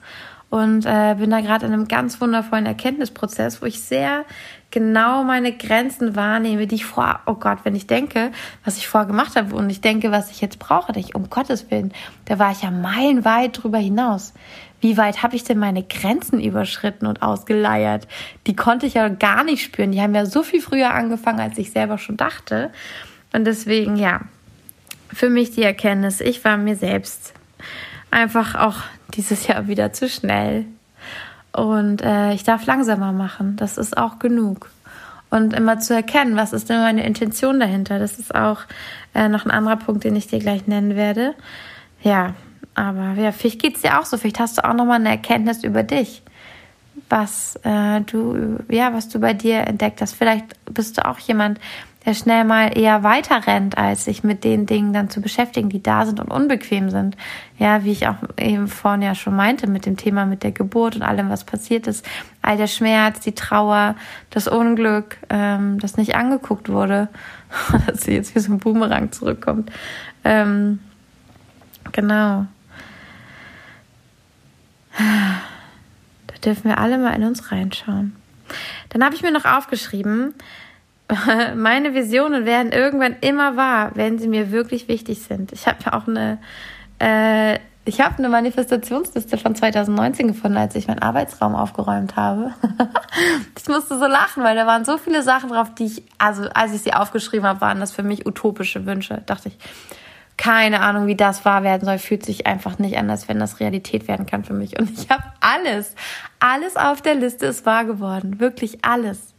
[0.54, 4.24] und äh, bin da gerade in einem ganz wundervollen Erkenntnisprozess, wo ich sehr
[4.70, 8.32] genau meine Grenzen wahrnehme, die ich vor, oh Gott, wenn ich denke,
[8.64, 11.32] was ich vorher gemacht habe und ich denke, was ich jetzt brauche, denke ich, um
[11.32, 11.92] Gottes Willen,
[12.26, 14.34] da war ich ja meilenweit drüber hinaus.
[14.84, 18.06] Wie weit habe ich denn meine Grenzen überschritten und ausgeleiert?
[18.48, 19.94] Die konnte ich ja gar nicht spüren.
[19.94, 22.70] Die haben ja so viel früher angefangen, als ich selber schon dachte.
[23.32, 24.20] Und deswegen, ja,
[25.08, 27.34] für mich die Erkenntnis, ich war mir selbst
[28.12, 28.76] einfach auch
[29.14, 30.66] dieses Jahr wieder zu schnell.
[31.54, 33.56] Und äh, ich darf langsamer machen.
[33.56, 34.70] Das ist auch genug.
[35.30, 38.00] Und immer zu erkennen, was ist denn meine Intention dahinter.
[38.00, 38.60] Das ist auch
[39.16, 41.36] äh, noch ein anderer Punkt, den ich dir gleich nennen werde.
[42.02, 42.34] Ja,
[42.76, 44.18] aber ja, vielleicht geht es dir auch so.
[44.18, 46.24] Vielleicht hast du auch nochmal eine Erkenntnis über dich.
[47.10, 50.14] Was äh, du, ja, was du bei dir entdeckt hast.
[50.14, 51.60] Vielleicht bist du auch jemand,
[52.06, 55.82] der schnell mal eher weiter rennt, als sich mit den Dingen dann zu beschäftigen, die
[55.82, 57.16] da sind und unbequem sind.
[57.58, 60.96] Ja, wie ich auch eben vorhin ja schon meinte, mit dem Thema mit der Geburt
[60.96, 62.06] und allem, was passiert ist.
[62.42, 63.96] All der Schmerz, die Trauer,
[64.32, 67.08] das Unglück, ähm, das nicht angeguckt wurde,
[67.88, 69.72] dass sie jetzt wie so ein Boomerang zurückkommt.
[70.26, 70.80] Ähm,
[71.92, 72.48] genau.
[74.98, 78.16] Da dürfen wir alle mal in uns reinschauen.
[78.90, 80.34] Dann habe ich mir noch aufgeschrieben,
[81.56, 85.52] meine Visionen werden irgendwann immer wahr, wenn sie mir wirklich wichtig sind.
[85.52, 86.40] Ich habe auch eine,
[87.00, 92.54] äh, ich habe eine Manifestationsliste von 2019 gefunden, als ich meinen Arbeitsraum aufgeräumt habe.
[93.58, 96.74] ich musste so lachen, weil da waren so viele Sachen drauf, die ich, also als
[96.74, 99.22] ich sie aufgeschrieben habe, waren das für mich utopische Wünsche.
[99.26, 99.58] Dachte ich,
[100.38, 103.60] keine Ahnung, wie das wahr werden soll, fühlt sich einfach nicht an, als wenn das
[103.60, 104.80] Realität werden kann für mich.
[104.80, 105.96] Und ich habe alles,
[106.40, 108.40] alles auf der Liste ist wahr geworden.
[108.40, 109.34] Wirklich alles.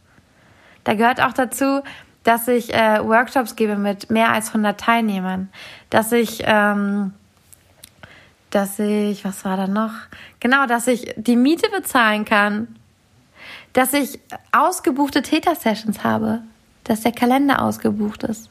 [0.83, 1.81] Da gehört auch dazu,
[2.23, 5.49] dass ich äh, Workshops gebe mit mehr als 100 Teilnehmern,
[5.89, 7.13] dass ich, ähm,
[8.49, 9.91] dass ich, was war da noch?
[10.39, 12.75] Genau, dass ich die Miete bezahlen kann,
[13.73, 14.19] dass ich
[14.51, 16.41] ausgebuchte Täter-Sessions habe,
[16.83, 18.49] dass der Kalender ausgebucht ist.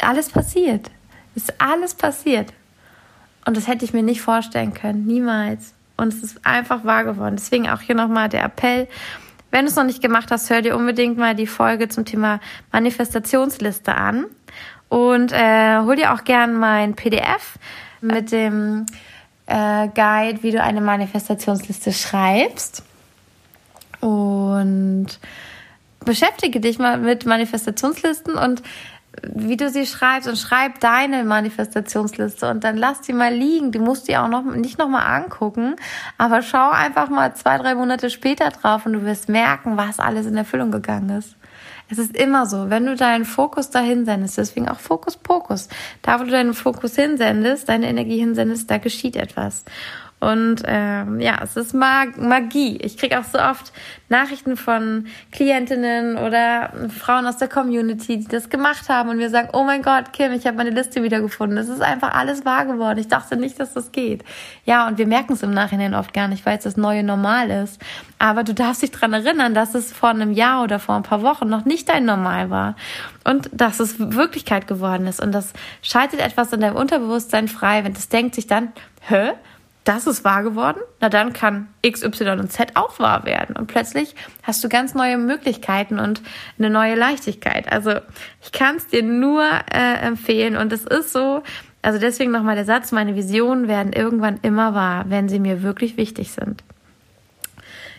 [0.00, 0.90] Alles passiert.
[1.34, 2.52] Ist alles passiert.
[3.44, 5.06] Und das hätte ich mir nicht vorstellen können.
[5.06, 5.74] Niemals.
[5.96, 7.36] Und es ist einfach wahr geworden.
[7.36, 8.88] Deswegen auch hier nochmal der Appell
[9.52, 12.40] wenn du es noch nicht gemacht hast, hör dir unbedingt mal die Folge zum Thema
[12.72, 14.24] Manifestationsliste an
[14.88, 17.58] und äh, hol dir auch gern mein PDF
[18.00, 18.86] mit dem
[19.46, 22.82] äh, Guide, wie du eine Manifestationsliste schreibst.
[24.00, 25.08] Und
[26.04, 28.62] beschäftige dich mal mit Manifestationslisten und
[29.22, 33.70] wie du sie schreibst und schreib deine Manifestationsliste und dann lass sie mal liegen.
[33.70, 35.76] Du musst die auch noch nicht nochmal angucken,
[36.18, 40.26] aber schau einfach mal zwei, drei Monate später drauf und du wirst merken, was alles
[40.26, 41.36] in Erfüllung gegangen ist.
[41.90, 45.68] Es ist immer so, wenn du deinen Fokus dahin sendest, deswegen auch Fokus Pokus.
[46.00, 49.64] Da, wo du deinen Fokus hinsendest, deine Energie hinsendest, da geschieht etwas.
[50.22, 52.76] Und ähm, ja, es ist Mag Magie.
[52.76, 53.72] Ich kriege auch so oft
[54.08, 59.48] Nachrichten von Klientinnen oder Frauen aus der Community, die das gemacht haben und wir sagen,
[59.52, 61.58] oh mein Gott, Kim, ich habe meine Liste wiedergefunden.
[61.58, 63.00] Es ist einfach alles wahr geworden.
[63.00, 64.22] Ich dachte nicht, dass das geht.
[64.64, 67.50] Ja, und wir merken es im Nachhinein oft gar nicht, weil es das neue Normal
[67.50, 67.82] ist.
[68.20, 71.22] Aber du darfst dich dran erinnern, dass es vor einem Jahr oder vor ein paar
[71.22, 72.76] Wochen noch nicht dein Normal war.
[73.24, 75.20] Und dass es Wirklichkeit geworden ist.
[75.20, 75.52] Und das
[75.82, 79.32] schaltet etwas in deinem Unterbewusstsein frei, wenn das denkt sich dann, hä?
[79.84, 83.56] Das ist wahr geworden, na dann kann X, Y und Z auch wahr werden.
[83.56, 86.22] Und plötzlich hast du ganz neue Möglichkeiten und
[86.58, 87.70] eine neue Leichtigkeit.
[87.70, 87.94] Also
[88.40, 91.42] ich kann es dir nur äh, empfehlen und es ist so,
[91.82, 95.96] also deswegen nochmal der Satz, meine Visionen werden irgendwann immer wahr, wenn sie mir wirklich
[95.96, 96.62] wichtig sind.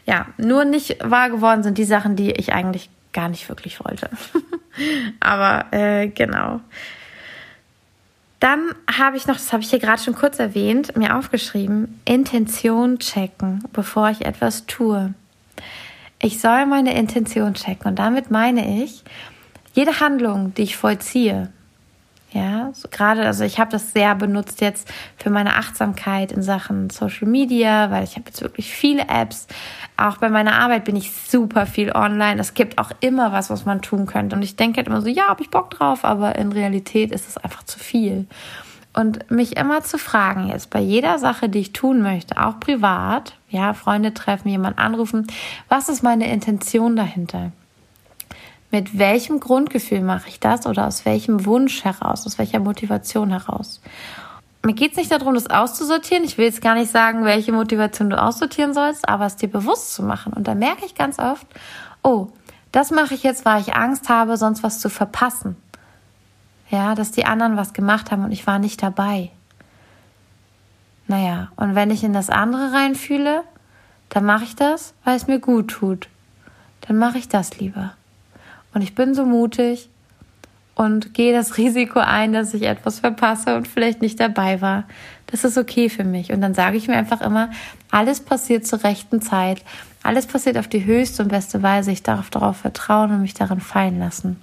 [0.06, 4.10] Ja, nur nicht wahr geworden sind die Sachen, die ich eigentlich gar nicht wirklich wollte.
[5.20, 6.62] Aber äh, genau.
[8.44, 13.00] Dann habe ich noch, das habe ich hier gerade schon kurz erwähnt, mir aufgeschrieben, Intention
[13.00, 15.14] checken, bevor ich etwas tue.
[16.22, 19.06] Ich soll meine Intention checken und damit meine ich,
[19.72, 21.54] jede Handlung, die ich vollziehe,
[22.34, 26.90] ja, so gerade, also ich habe das sehr benutzt jetzt für meine Achtsamkeit in Sachen
[26.90, 29.48] Social Media, weil ich habe jetzt wirklich viele Apps.
[29.98, 32.42] Auch bei meiner Arbeit bin ich super viel online.
[32.42, 34.36] Es gibt auch immer was, was man tun könnte.
[34.36, 37.28] Und ich denke halt immer so, ja, habe ich Bock drauf, aber in Realität ist
[37.28, 38.26] es einfach zu viel.
[38.94, 43.36] Und mich immer zu fragen, jetzt bei jeder Sache, die ich tun möchte, auch privat,
[43.50, 45.28] ja, Freunde treffen, jemand anrufen,
[45.70, 47.52] was ist meine Intention dahinter?
[48.74, 53.80] Mit welchem Grundgefühl mache ich das oder aus welchem Wunsch heraus, aus welcher Motivation heraus.
[54.65, 56.24] Mir geht es nicht darum, das auszusortieren.
[56.24, 59.93] Ich will jetzt gar nicht sagen, welche Motivation du aussortieren sollst, aber es dir bewusst
[59.93, 60.34] zu machen.
[60.34, 61.45] Und da merke ich ganz oft,
[62.01, 62.30] oh,
[62.71, 65.55] das mache ich jetzt, weil ich Angst habe, sonst was zu verpassen.
[66.71, 69.30] Ja, dass die anderen was gemacht haben und ich war nicht dabei.
[71.05, 73.43] Naja, und wenn ich in das andere reinfühle,
[74.09, 76.09] dann mache ich das, weil es mir gut tut.
[76.88, 77.93] Dann mache ich das lieber.
[78.74, 79.89] Und ich bin so mutig
[80.76, 84.86] und gehe das Risiko ein, dass ich etwas verpasse und vielleicht nicht dabei war.
[85.28, 86.32] Das ist okay für mich.
[86.32, 87.49] Und dann sage ich mir einfach immer,
[87.89, 89.63] alles passiert zur rechten Zeit.
[90.03, 91.91] Alles passiert auf die höchste und beste Weise.
[91.91, 94.39] Ich darf darauf vertrauen und mich darin fallen lassen.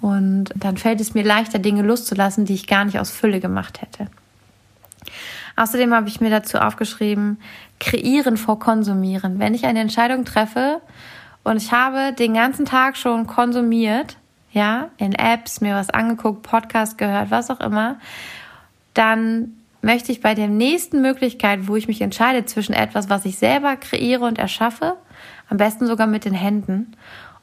[0.00, 3.80] Und dann fällt es mir leichter, Dinge loszulassen, die ich gar nicht aus Fülle gemacht
[3.80, 4.08] hätte.
[5.56, 7.38] Außerdem habe ich mir dazu aufgeschrieben,
[7.80, 9.38] kreieren vor konsumieren.
[9.38, 10.80] Wenn ich eine Entscheidung treffe,
[11.44, 14.16] und ich habe den ganzen Tag schon konsumiert,
[14.52, 17.98] ja, in Apps, mir was angeguckt, Podcast gehört, was auch immer.
[18.94, 23.36] Dann möchte ich bei der nächsten Möglichkeit, wo ich mich entscheide zwischen etwas, was ich
[23.36, 24.96] selber kreiere und erschaffe,
[25.50, 26.96] am besten sogar mit den Händen,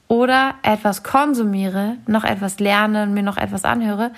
[0.08, 4.12] oder etwas konsumiere, noch etwas lerne und mir noch etwas anhöre,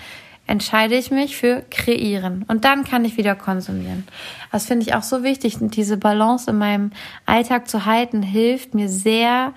[0.46, 4.06] entscheide ich mich für kreieren und dann kann ich wieder konsumieren.
[4.52, 5.62] Das finde ich auch so wichtig.
[5.62, 6.92] Und diese Balance in meinem
[7.26, 9.54] Alltag zu halten, hilft mir sehr,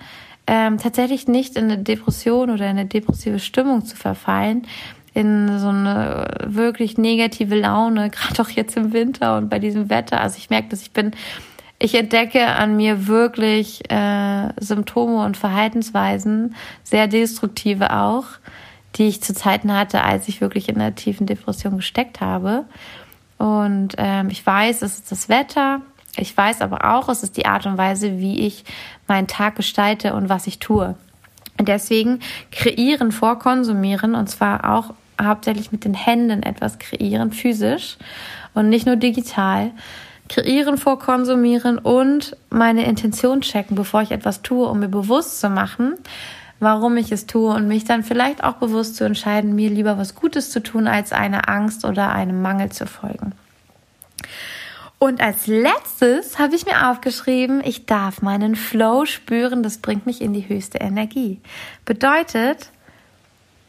[0.47, 4.65] ähm, tatsächlich nicht in eine Depression oder in eine depressive Stimmung zu verfallen,
[5.13, 10.21] in so eine wirklich negative Laune, gerade auch jetzt im Winter und bei diesem Wetter.
[10.21, 11.11] Also ich merke, dass ich bin,
[11.79, 18.25] ich entdecke an mir wirklich äh, Symptome und Verhaltensweisen, sehr destruktive auch,
[18.97, 22.65] die ich zu Zeiten hatte, als ich wirklich in einer tiefen Depression gesteckt habe.
[23.37, 25.81] Und ähm, ich weiß, es ist das Wetter.
[26.15, 28.65] Ich weiß aber auch, es ist die Art und Weise, wie ich
[29.07, 30.95] meinen Tag gestalte und was ich tue.
[31.59, 32.19] Und deswegen
[32.51, 37.97] kreieren vor konsumieren und zwar auch hauptsächlich mit den Händen etwas kreieren, physisch
[38.53, 39.71] und nicht nur digital.
[40.29, 45.49] Kreieren vor konsumieren und meine Intention checken, bevor ich etwas tue, um mir bewusst zu
[45.49, 45.95] machen,
[46.59, 50.15] warum ich es tue und mich dann vielleicht auch bewusst zu entscheiden, mir lieber was
[50.15, 53.33] Gutes zu tun, als eine Angst oder einem Mangel zu folgen.
[54.99, 60.21] Und als letztes habe ich mir aufgeschrieben, ich darf meinen Flow spüren, das bringt mich
[60.21, 61.39] in die höchste Energie.
[61.85, 62.71] Bedeutet,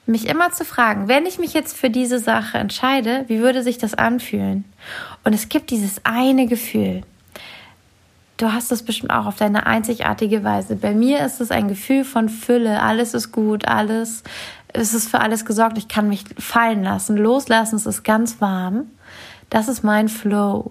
[0.07, 3.76] mich immer zu fragen, wenn ich mich jetzt für diese Sache entscheide, wie würde sich
[3.76, 4.64] das anfühlen?
[5.22, 7.03] Und es gibt dieses eine Gefühl,
[8.39, 10.76] Du hast es bestimmt auch auf deine einzigartige Weise.
[10.76, 12.80] Bei mir ist es ein Gefühl von Fülle.
[12.80, 14.22] Alles ist gut, alles,
[14.72, 15.76] es ist für alles gesorgt.
[15.76, 17.74] Ich kann mich fallen lassen, loslassen.
[17.74, 18.86] Es ist ganz warm.
[19.51, 20.70] Das ist mein Flow.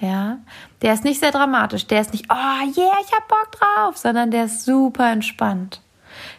[0.00, 0.38] Ja,
[0.80, 1.88] der ist nicht sehr dramatisch.
[1.88, 5.82] Der ist nicht, oh yeah, ich hab Bock drauf, sondern der ist super entspannt.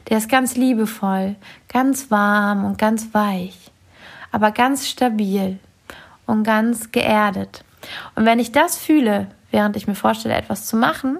[0.09, 1.35] Der ist ganz liebevoll,
[1.67, 3.57] ganz warm und ganz weich,
[4.31, 5.59] aber ganz stabil
[6.25, 7.63] und ganz geerdet.
[8.15, 11.19] Und wenn ich das fühle, während ich mir vorstelle, etwas zu machen,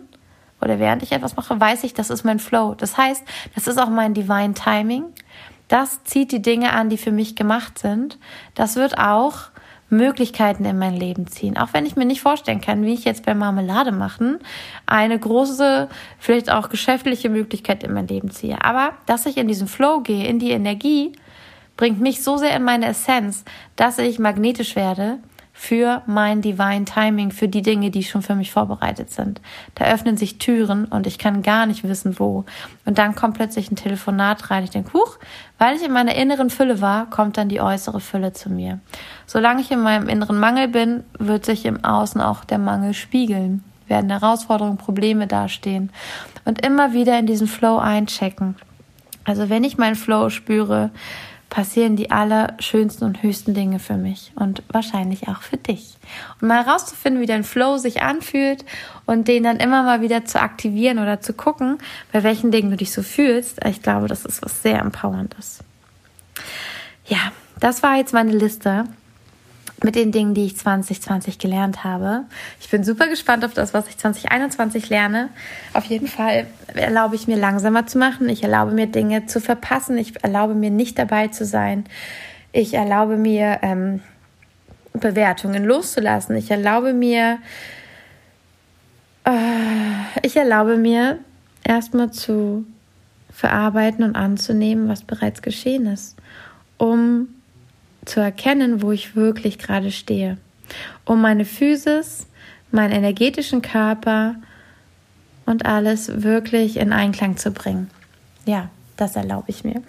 [0.62, 2.76] oder während ich etwas mache, weiß ich, das ist mein Flow.
[2.76, 3.24] Das heißt,
[3.56, 5.06] das ist auch mein Divine Timing.
[5.68, 8.20] Das zieht die Dinge an, die für mich gemacht sind.
[8.54, 9.50] Das wird auch
[9.90, 11.58] Möglichkeiten in mein Leben ziehen.
[11.58, 14.40] Auch wenn ich mir nicht vorstellen kann, wie ich jetzt bei Marmelade machen
[14.86, 18.64] eine große, vielleicht auch geschäftliche Möglichkeit in mein Leben ziehe.
[18.64, 21.12] Aber dass ich in diesen Flow gehe, in die Energie,
[21.76, 23.44] bringt mich so sehr in meine Essenz,
[23.76, 25.18] dass ich magnetisch werde
[25.62, 29.42] für mein Divine Timing, für die Dinge, die schon für mich vorbereitet sind.
[29.76, 32.46] Da öffnen sich Türen und ich kann gar nicht wissen, wo.
[32.84, 34.64] Und dann kommt plötzlich ein Telefonat rein.
[34.64, 35.20] Ich denke, huch,
[35.60, 38.80] weil ich in meiner inneren Fülle war, kommt dann die äußere Fülle zu mir.
[39.28, 43.64] Solange ich in meinem inneren Mangel bin, wird sich im Außen auch der Mangel spiegeln,
[43.88, 45.92] werden Herausforderungen, Probleme dastehen
[46.44, 48.56] und immer wieder in diesen Flow einchecken.
[49.26, 50.90] Also wenn ich meinen Flow spüre,
[51.52, 55.98] passieren die allerschönsten und höchsten Dinge für mich und wahrscheinlich auch für dich.
[56.40, 58.64] Und mal herauszufinden, wie dein Flow sich anfühlt
[59.06, 61.78] und den dann immer mal wieder zu aktivieren oder zu gucken,
[62.14, 65.60] bei welchen Dingen du dich so fühlst, ich glaube, das ist was sehr Empowerndes.
[67.06, 68.86] Ja, das war jetzt meine Liste
[69.84, 72.26] mit den Dingen, die ich 2020 gelernt habe.
[72.60, 75.30] Ich bin super gespannt auf das, was ich 2021 lerne.
[75.74, 78.30] Auf jeden Fall erlaube ich mir langsamer zu machen.
[78.30, 79.98] Ich erlaube mir Dinge zu verpassen.
[79.98, 81.86] Ich erlaube mir nicht dabei zu sein.
[82.52, 84.02] Ich erlaube mir ähm,
[84.94, 86.36] Bewertungen loszulassen.
[86.36, 87.40] Ich erlaube mir,
[89.24, 89.32] äh,
[90.22, 91.20] ich erlaube mir
[91.64, 92.66] erstmal zu
[93.32, 96.18] verarbeiten und anzunehmen, was bereits geschehen ist,
[96.78, 97.30] um
[98.06, 100.38] zu erkennen, wo ich wirklich gerade stehe,
[101.06, 102.28] um meine Physis,
[102.72, 104.36] meinen energetischen Körper
[105.46, 107.90] und alles wirklich in Einklang zu bringen.
[108.46, 109.82] Ja, das erlaube ich mir.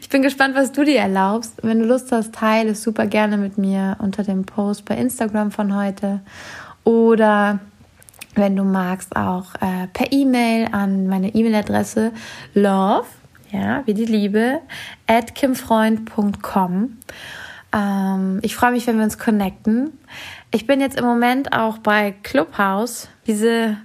[0.00, 1.54] Ich bin gespannt, was du dir erlaubst.
[1.62, 5.52] Wenn du Lust hast, teile es super gerne mit mir unter dem Post bei Instagram
[5.52, 6.20] von heute
[6.82, 7.60] oder
[8.34, 12.12] wenn du magst auch äh, per E-Mail an meine E-Mail-Adresse
[12.54, 13.06] love
[13.54, 14.60] ja, wie die Liebe,
[15.06, 16.98] at kimfreund.com.
[17.72, 19.98] Ähm, ich freue mich, wenn wir uns connecten.
[20.50, 23.76] Ich bin jetzt im Moment auch bei Clubhouse, diese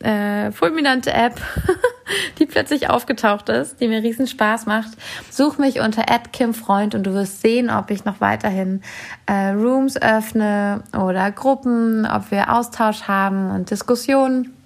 [0.00, 1.40] äh, fulminante App,
[2.38, 4.90] die plötzlich aufgetaucht ist, die mir riesen Spaß macht.
[5.30, 8.82] Such mich unter @kimfreund und du wirst sehen, ob ich noch weiterhin
[9.26, 14.57] äh, Rooms öffne oder Gruppen, ob wir Austausch haben und Diskussionen.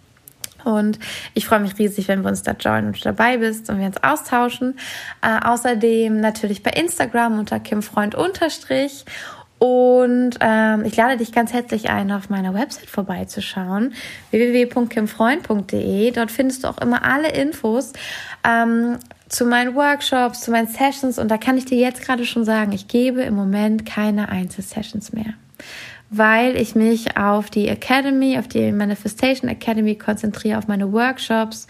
[0.64, 0.98] Und
[1.34, 4.02] ich freue mich riesig, wenn wir uns da joinen und dabei bist und wir uns
[4.02, 4.78] austauschen.
[5.22, 9.04] Äh, außerdem natürlich bei Instagram unter kimfreund unterstrich.
[9.58, 13.94] Und ähm, ich lade dich ganz herzlich ein, auf meiner Website vorbeizuschauen,
[14.32, 16.10] www.kimfreund.de.
[16.10, 17.92] Dort findest du auch immer alle Infos
[18.42, 18.98] ähm,
[19.28, 21.16] zu meinen Workshops, zu meinen Sessions.
[21.16, 25.12] Und da kann ich dir jetzt gerade schon sagen, ich gebe im Moment keine Einzelsessions
[25.12, 25.34] mehr
[26.12, 31.66] weil ich mich auf die Academy, auf die Manifestation Academy konzentriere, auf meine Workshops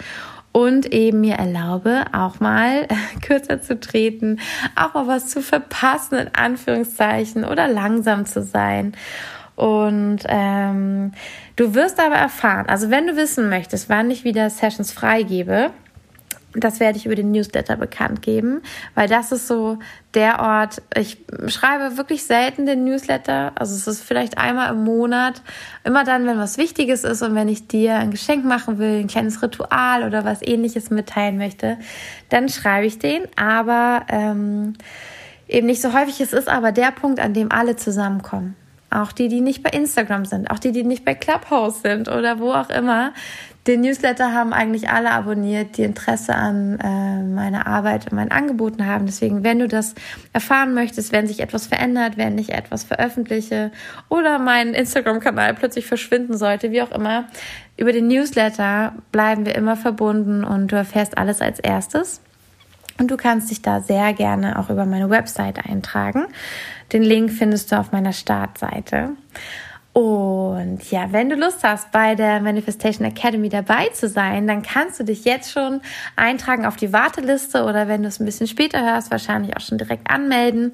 [0.50, 2.88] und eben mir erlaube, auch mal
[3.22, 4.40] kürzer zu treten,
[4.76, 8.94] auch mal was zu verpassen, in Anführungszeichen, oder langsam zu sein.
[9.54, 11.12] Und ähm,
[11.56, 15.70] du wirst aber erfahren, also wenn du wissen möchtest, wann ich wieder Sessions freigebe,
[16.54, 18.62] das werde ich über den Newsletter bekannt geben,
[18.94, 19.78] weil das ist so
[20.14, 20.82] der Ort.
[20.94, 23.52] Ich schreibe wirklich selten den Newsletter.
[23.54, 25.42] Also es ist vielleicht einmal im Monat.
[25.84, 29.06] Immer dann, wenn was Wichtiges ist und wenn ich dir ein Geschenk machen will, ein
[29.06, 31.78] kleines Ritual oder was ähnliches mitteilen möchte,
[32.28, 33.22] dann schreibe ich den.
[33.36, 34.74] Aber ähm,
[35.48, 36.20] eben nicht so häufig.
[36.20, 38.56] Es ist aber der Punkt, an dem alle zusammenkommen.
[38.90, 42.40] Auch die, die nicht bei Instagram sind, auch die, die nicht bei Clubhouse sind oder
[42.40, 43.14] wo auch immer,
[43.66, 48.86] den Newsletter haben eigentlich alle abonniert, die Interesse an äh, meiner Arbeit und meinen Angeboten
[48.86, 49.06] haben.
[49.06, 49.94] Deswegen, wenn du das
[50.32, 53.70] erfahren möchtest, wenn sich etwas verändert, wenn ich etwas veröffentliche
[54.08, 57.26] oder mein Instagram-Kanal plötzlich verschwinden sollte, wie auch immer,
[57.76, 62.20] über den Newsletter bleiben wir immer verbunden und du erfährst alles als erstes.
[62.98, 66.26] Und du kannst dich da sehr gerne auch über meine Website eintragen.
[66.92, 69.10] Den Link findest du auf meiner Startseite.
[69.92, 74.98] Und ja, wenn du Lust hast, bei der Manifestation Academy dabei zu sein, dann kannst
[74.98, 75.82] du dich jetzt schon
[76.16, 79.76] eintragen auf die Warteliste oder wenn du es ein bisschen später hörst, wahrscheinlich auch schon
[79.76, 80.72] direkt anmelden.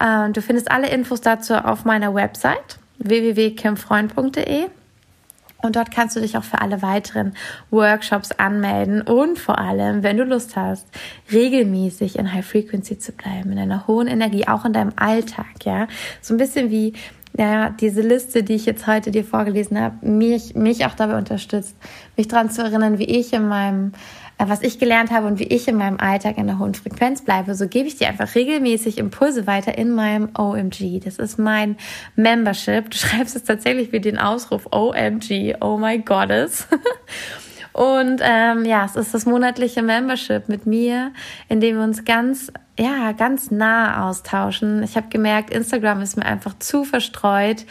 [0.00, 4.68] Äh, du findest alle Infos dazu auf meiner Website www.kimfreund.de.
[5.58, 7.34] Und dort kannst du dich auch für alle weiteren
[7.70, 10.86] Workshops anmelden und vor allem, wenn du Lust hast,
[11.32, 15.88] regelmäßig in High Frequency zu bleiben, in einer hohen Energie, auch in deinem Alltag, ja.
[16.20, 16.92] So ein bisschen wie
[17.36, 21.76] ja, diese Liste, die ich jetzt heute dir vorgelesen habe, mich, mich auch dabei unterstützt,
[22.16, 23.92] mich daran zu erinnern, wie ich in meinem
[24.38, 27.22] äh, was ich gelernt habe und wie ich in meinem Alltag in der hohen Frequenz
[27.22, 31.00] bleibe, so gebe ich dir einfach regelmäßig Impulse weiter in meinem OMG.
[31.04, 31.76] Das ist mein
[32.16, 32.90] Membership.
[32.90, 36.66] Du schreibst es tatsächlich wie den Ausruf OMG, oh my goddess.
[37.74, 41.10] Und ähm, ja, es ist das monatliche Membership mit mir,
[41.48, 44.84] in dem wir uns ganz, ja, ganz nah austauschen.
[44.84, 47.66] Ich habe gemerkt, Instagram ist mir einfach zu verstreut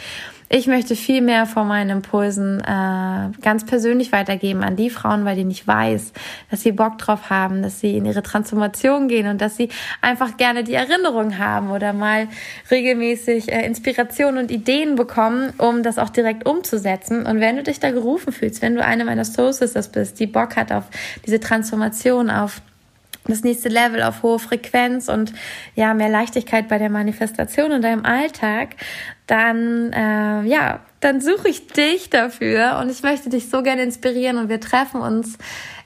[0.49, 5.35] ich möchte viel mehr von meinen Impulsen äh, ganz persönlich weitergeben an die Frauen, bei
[5.35, 6.13] denen ich weiß,
[6.51, 9.69] dass sie Bock drauf haben, dass sie in ihre Transformation gehen und dass sie
[10.01, 12.27] einfach gerne die Erinnerung haben oder mal
[12.69, 17.25] regelmäßig äh, Inspiration und Ideen bekommen, um das auch direkt umzusetzen.
[17.25, 20.27] Und wenn du dich da gerufen fühlst, wenn du eine meiner Soul Sisters bist, die
[20.27, 20.85] Bock hat auf
[21.25, 22.61] diese Transformation, auf
[23.25, 25.33] das nächste Level auf hohe Frequenz und
[25.75, 28.75] ja, mehr Leichtigkeit bei der Manifestation in deinem Alltag,
[29.27, 34.37] dann äh, ja, dann suche ich dich dafür und ich möchte dich so gerne inspirieren
[34.37, 35.37] und wir treffen uns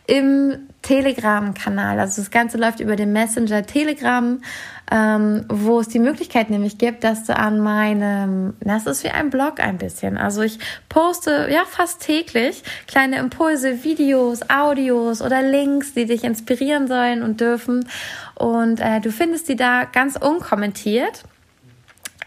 [0.07, 1.99] im Telegram-Kanal.
[1.99, 4.41] Also das Ganze läuft über den Messenger Telegram,
[4.89, 9.29] ähm, wo es die Möglichkeit nämlich gibt, dass du an meinem, das ist wie ein
[9.29, 10.17] Blog ein bisschen.
[10.17, 16.87] Also ich poste ja fast täglich kleine Impulse, Videos, Audios oder Links, die dich inspirieren
[16.87, 17.89] sollen und dürfen.
[18.35, 21.23] Und äh, du findest die da ganz unkommentiert.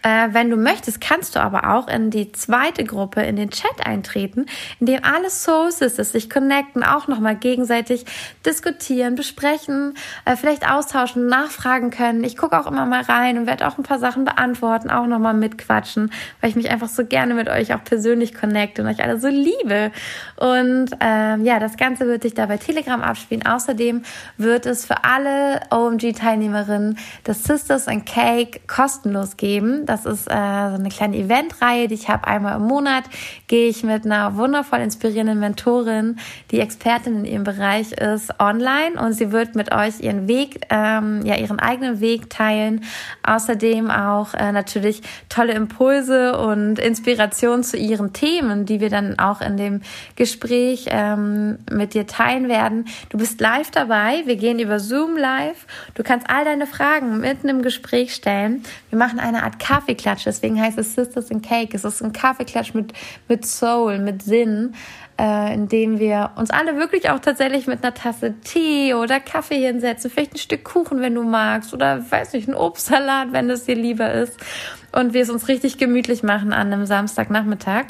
[0.03, 3.85] Äh, wenn du möchtest, kannst du aber auch in die zweite Gruppe, in den Chat
[3.85, 4.47] eintreten,
[4.79, 8.07] in dem alle Soul Sisters sich connecten, auch nochmal gegenseitig
[8.47, 9.95] diskutieren, besprechen,
[10.25, 12.25] äh, vielleicht austauschen, nachfragen können.
[12.25, 15.35] Ich gucke auch immer mal rein und werde auch ein paar Sachen beantworten, auch nochmal
[15.35, 19.21] mitquatschen, weil ich mich einfach so gerne mit euch auch persönlich connecte und euch alle
[19.21, 19.93] so liebe.
[20.37, 23.45] Und ähm, ja, das Ganze wird sich da bei Telegram abspielen.
[23.45, 24.03] Außerdem
[24.39, 29.87] wird es für alle OMG-Teilnehmerinnen das Sisters and Cake kostenlos geben.
[29.91, 30.37] Das ist äh, so
[30.77, 33.03] eine kleine Eventreihe, die ich habe einmal im Monat.
[33.49, 36.21] Gehe ich mit einer wundervoll inspirierenden Mentorin,
[36.53, 41.23] die Expertin in ihrem Bereich ist, online und sie wird mit euch ihren Weg, ähm,
[41.25, 42.85] ja ihren eigenen Weg teilen.
[43.25, 49.41] Außerdem auch äh, natürlich tolle Impulse und Inspiration zu ihren Themen, die wir dann auch
[49.41, 49.83] in dem
[50.15, 52.85] Gespräch ähm, mit dir teilen werden.
[53.09, 54.23] Du bist live dabei.
[54.27, 55.67] Wir gehen über Zoom live.
[55.95, 58.63] Du kannst all deine Fragen mitten im Gespräch stellen.
[58.91, 60.25] Wir machen eine Art Kaffee Kaffeeklatsch.
[60.27, 61.75] Deswegen heißt es Sisters in Cake.
[61.75, 62.93] Es ist ein Kaffeeklatsch mit,
[63.29, 64.75] mit Soul, mit Sinn,
[65.19, 69.67] äh, in dem wir uns alle wirklich auch tatsächlich mit einer Tasse Tee oder Kaffee
[69.67, 70.11] hinsetzen.
[70.11, 71.73] Vielleicht ein Stück Kuchen, wenn du magst.
[71.73, 74.39] Oder, weiß nicht, ein Obstsalat, wenn es dir lieber ist.
[74.93, 77.87] Und wir es uns richtig gemütlich machen an einem Samstagnachmittag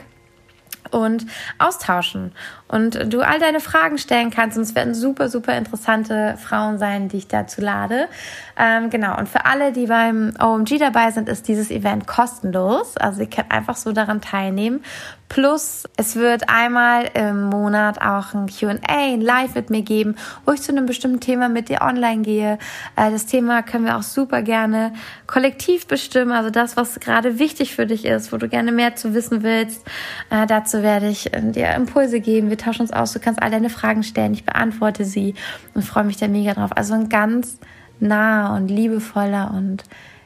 [0.90, 1.26] und
[1.58, 2.32] austauschen
[2.68, 4.56] und du all deine Fragen stellen kannst.
[4.56, 8.08] Und es werden super, super interessante Frauen sein, die ich dazu lade.
[8.56, 9.16] Ähm, genau.
[9.18, 12.96] Und für alle, die beim OMG dabei sind, ist dieses Event kostenlos.
[12.96, 14.82] Also ihr könnt einfach so daran teilnehmen.
[15.30, 20.50] Plus, es wird einmal im Monat auch ein Q&A, ein Live mit mir geben, wo
[20.50, 22.58] ich zu einem bestimmten Thema mit dir online gehe.
[22.96, 24.92] Äh, das Thema können wir auch super gerne
[25.28, 26.32] kollektiv bestimmen.
[26.32, 29.86] Also das, was gerade wichtig für dich ist, wo du gerne mehr zu wissen willst.
[30.30, 32.50] Äh, dazu werde ich äh, dir Impulse geben.
[32.50, 33.12] Wir tauschen uns aus.
[33.12, 34.34] Du kannst all deine Fragen stellen.
[34.34, 35.34] Ich beantworte sie
[35.74, 36.72] und freue mich da mega drauf.
[36.74, 37.60] Also ein ganz
[38.00, 39.84] nah und liebevoller und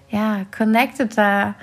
[0.08, 1.56] ja, connecteder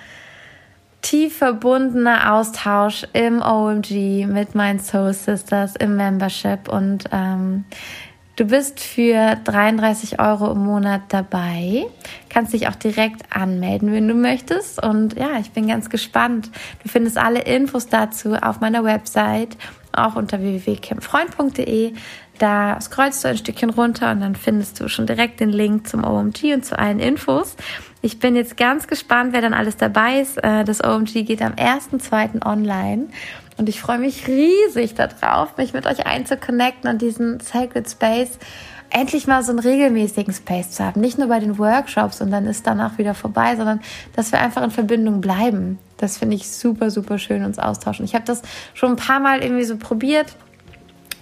[1.02, 7.66] tief verbundener Austausch im OMG mit meinen Soul Sisters im Membership und ähm,
[8.36, 11.86] du bist für 33 Euro im Monat dabei.
[12.30, 14.82] Kannst dich auch direkt anmelden, wenn du möchtest.
[14.82, 16.50] Und ja, ich bin ganz gespannt.
[16.84, 19.58] Du findest alle Infos dazu auf meiner Website,
[19.92, 21.94] auch unter www.kimfreund.de.
[22.40, 26.04] Da scrollst du ein Stückchen runter und dann findest du schon direkt den Link zum
[26.04, 27.56] OMG und zu allen Infos.
[28.04, 30.44] Ich bin jetzt ganz gespannt, wer dann alles dabei ist.
[30.44, 32.44] Äh, das OMG geht am 1.2.
[32.46, 33.08] online.
[33.58, 38.40] Und ich freue mich riesig darauf, mich mit euch einzuconnecten und diesen Sacred Space
[38.90, 41.00] endlich mal so einen regelmäßigen Space zu haben.
[41.00, 43.82] Nicht nur bei den Workshops und dann ist danach wieder vorbei, sondern
[44.16, 45.80] dass wir einfach in Verbindung bleiben.
[45.98, 48.04] Das finde ich super, super schön, uns austauschen.
[48.06, 48.42] Ich habe das
[48.74, 50.36] schon ein paar Mal irgendwie so probiert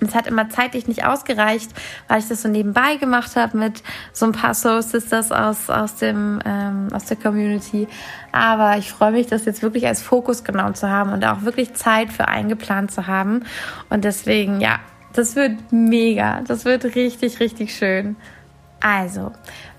[0.07, 1.71] es hat immer zeitlich nicht ausgereicht,
[2.07, 3.83] weil ich das so nebenbei gemacht habe mit
[4.13, 7.87] so ein paar Soul Sisters aus, aus, dem, ähm, aus der Community.
[8.31, 11.73] Aber ich freue mich, das jetzt wirklich als Fokus genommen zu haben und auch wirklich
[11.73, 13.43] Zeit für eingeplant zu haben.
[13.89, 14.79] Und deswegen, ja,
[15.13, 16.41] das wird mega.
[16.47, 18.15] Das wird richtig, richtig schön.
[18.81, 19.31] Also,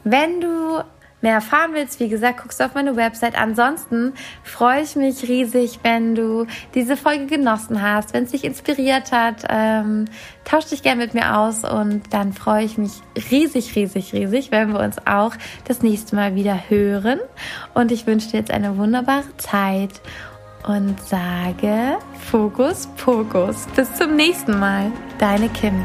[0.04, 0.82] wenn du
[1.22, 3.36] mehr erfahren willst, wie gesagt, guckst du auf meine Website.
[3.38, 9.12] Ansonsten freue ich mich riesig, wenn du diese Folge genossen hast, wenn es dich inspiriert
[9.12, 9.44] hat.
[9.48, 10.06] Ähm,
[10.44, 12.92] tausch dich gerne mit mir aus und dann freue ich mich
[13.30, 15.32] riesig, riesig, riesig, wenn wir uns auch
[15.66, 17.20] das nächste Mal wieder hören.
[17.74, 20.00] Und ich wünsche dir jetzt eine wunderbare Zeit
[20.66, 21.98] und sage
[22.30, 23.66] Fokus, Fokus.
[23.74, 24.92] Bis zum nächsten Mal.
[25.18, 25.84] Deine Kim.